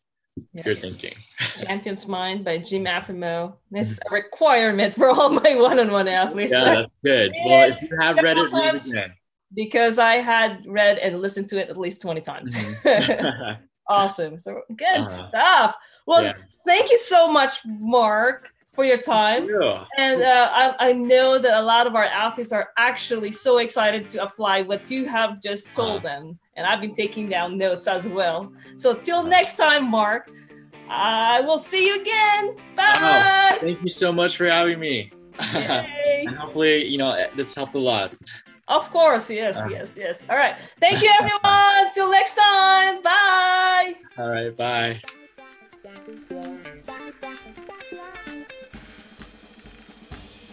Yeah. 0.54 0.64
your 0.68 0.76
thinking. 0.76 1.16
Champion's 1.58 2.08
Mind 2.08 2.46
by 2.46 2.60
Jim 2.60 2.86
Afremow. 2.86 3.56
This 3.72 3.94
is 3.94 4.00
a 4.10 4.14
requirement 4.14 4.94
for 4.94 5.10
all 5.10 5.30
my 5.30 5.56
one-on-one 5.56 6.08
athletes 6.08 6.52
Yeah, 6.52 6.76
that's 6.76 6.92
good. 7.04 7.34
Well, 7.46 7.72
if 7.72 7.82
you 7.82 7.90
have 8.00 8.18
read 8.18 8.38
it, 8.38 8.52
read 8.54 8.76
it 8.76 8.86
again. 8.86 9.14
Because 9.56 9.98
I 9.98 10.16
had 10.16 10.64
read 10.68 10.98
and 11.00 11.22
listened 11.22 11.48
to 11.50 11.58
it 11.60 11.70
at 11.70 11.78
least 11.78 12.02
20 12.02 12.22
times. 12.22 12.56
Mhm. 12.56 13.58
awesome. 13.88 14.38
So 14.38 14.62
good 14.76 15.02
Uh, 15.02 15.06
stuff. 15.08 15.76
Well, 16.06 16.24
yeah. 16.24 16.34
thank 16.66 16.92
you 16.92 16.98
so 17.00 17.28
much, 17.32 17.62
Mark, 17.66 18.50
for 18.74 18.84
your 18.86 18.98
time. 18.98 19.48
Yeah. 19.50 19.86
And 19.98 20.22
uh, 20.22 20.50
I, 20.54 20.90
I 20.90 20.92
know 20.92 21.40
that 21.40 21.58
a 21.58 21.62
lot 21.62 21.88
of 21.88 21.96
our 21.96 22.04
athletes 22.06 22.52
are 22.52 22.70
actually 22.78 23.32
so 23.32 23.58
excited 23.60 24.10
to 24.10 24.22
apply 24.24 24.62
what 24.64 24.92
you 24.92 25.06
have 25.08 25.42
just 25.42 25.74
told 25.74 25.98
Uh. 26.06 26.10
them. 26.10 26.40
And 26.58 26.66
I've 26.68 26.82
been 26.82 26.94
taking 26.94 27.28
down 27.30 27.58
notes 27.58 27.88
as 27.88 28.08
well. 28.08 28.52
So 28.78 28.94
till 28.94 29.24
next 29.24 29.58
time, 29.58 29.90
Mark, 29.90 30.30
I 30.90 31.42
will 31.42 31.58
see 31.58 31.88
you 31.88 32.02
again. 32.02 32.56
Bye. 32.76 33.58
Thank 33.60 33.82
you 33.84 33.90
so 33.90 34.12
much 34.12 34.38
for 34.38 34.46
having 34.48 34.80
me. 34.80 35.12
Yay. 35.54 36.24
and 36.28 36.36
hopefully, 36.38 36.86
you 36.86 36.98
know, 36.98 37.12
this 37.36 37.54
helped 37.56 37.76
a 37.76 37.80
lot. 37.80 38.16
Of 38.68 38.90
course, 38.90 39.30
yes, 39.30 39.58
Uh. 39.62 39.68
yes, 39.70 39.94
yes. 39.96 40.26
All 40.30 40.38
right. 40.38 40.56
Thank 40.80 41.02
you, 41.04 41.12
everyone. 41.20 41.94
Till 41.94 42.10
next 42.12 42.36
time. 42.36 43.02
Bye. 43.04 43.94
All 44.18 44.30
right, 44.30 44.56
bye. 44.58 45.02